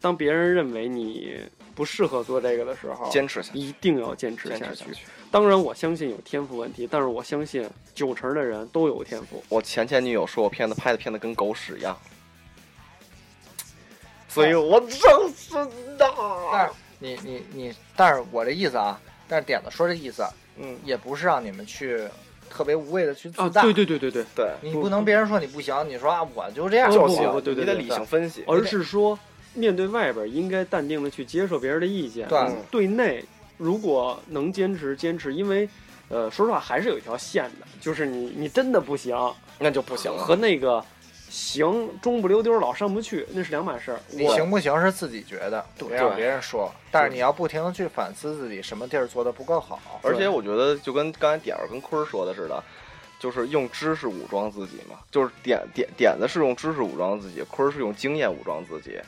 [0.00, 1.40] 当别人认为你
[1.78, 4.74] 不适合做这个的时候，坚持下去，一定要坚持下去。
[4.74, 5.04] 下去。
[5.30, 9.40] 当然，我相信有天赋问题，但是我相信九成的人都有天赋。
[9.48, 11.96] 我前前女友说我片子拍的片子跟狗屎一样，
[14.28, 14.98] 所以我真
[15.36, 15.54] 是
[15.96, 20.26] 但的，是你你你，但是我这意思啊，但是点子说这意思，
[20.56, 22.08] 嗯，也不是让你们去
[22.50, 29.16] 特别无谓的去啊，自大，对对对对对，对，你不能别人说你不行，你说啊我就这样就行你得理性分析，而是说
[29.58, 32.28] 面对外边应该淡定的去接受别人的意见。
[32.28, 33.24] 对嗯对内
[33.56, 35.68] 如果能坚持坚持，因为
[36.08, 39.14] 呃，说实话还是有一条线的，就是你你真的不行
[39.58, 40.24] 那就不行了。
[40.24, 40.82] 和那个
[41.28, 44.00] 行中不溜丢老上不去那是两码事儿。
[44.10, 52.62] 你行不行是自己觉得，对让别人说，但是你要不停的去反思自己什么地儿做的不够好，而且我觉得就跟刚才点儿跟坤儿说的似的，
[53.18, 58.98] 就是用知识武装自己嘛，就是点点点子是用知识武装自己，坤儿是用经验武装自己，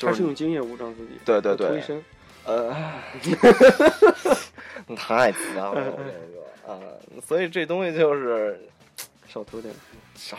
[0.00, 1.82] 就他是用经验武装自己，对对对。
[2.46, 2.74] 呃，
[4.86, 6.80] 你 太脏了，我跟你 说啊，
[7.26, 8.58] 所以这东西就是
[9.28, 9.74] 少涂点。
[10.14, 10.38] 少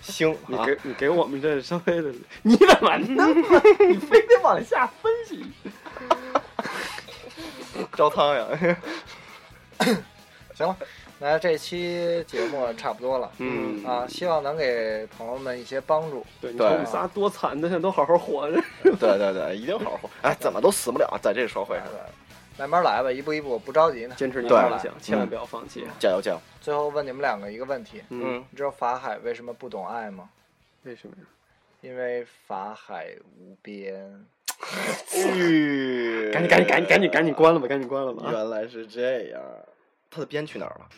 [0.00, 5.44] 星 啊，你给你给我们这稍微的，你怎么那么你非得往下分析？
[7.96, 8.76] 招苍蝇，
[10.54, 10.76] 行了，
[11.18, 13.30] 那这期节目差不多了。
[13.38, 16.24] 嗯啊，希望能给朋友们一些帮助。
[16.40, 18.60] 对，你看我们仨多惨的，现在都好好活着。
[18.82, 21.86] 对对对，一定好好活，哎，怎么都死不了，在这个社会上，
[22.58, 24.14] 慢慢来吧，一步一步，不着急呢。
[24.18, 25.86] 坚持你对的梦想，千万不要放弃。
[25.98, 30.28] 加油加油，最后问你们两个一个问题：嗯，嗯，你知道法海为什么不懂爱吗？
[30.82, 31.24] 为什么呀？
[31.80, 33.08] 因为法海
[33.38, 34.26] 无边。
[36.32, 38.24] 赶紧赶紧赶紧赶紧赶紧关了吧，赶紧关了吧。
[38.26, 39.40] 啊原来是这样，
[40.14, 40.88] 他的鞭去哪儿了？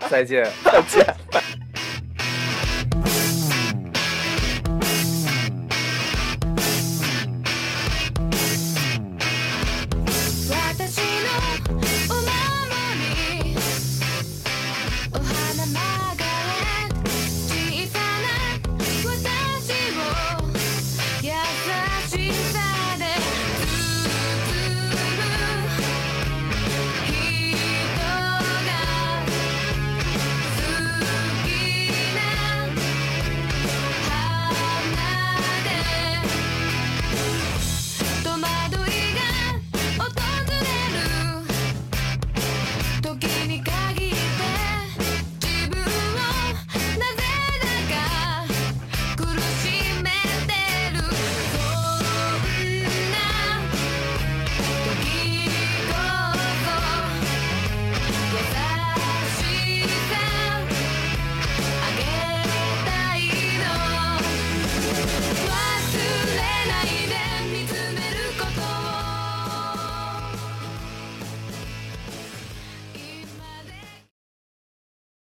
[0.08, 0.48] 再见。
[0.64, 1.42] 再见，拜。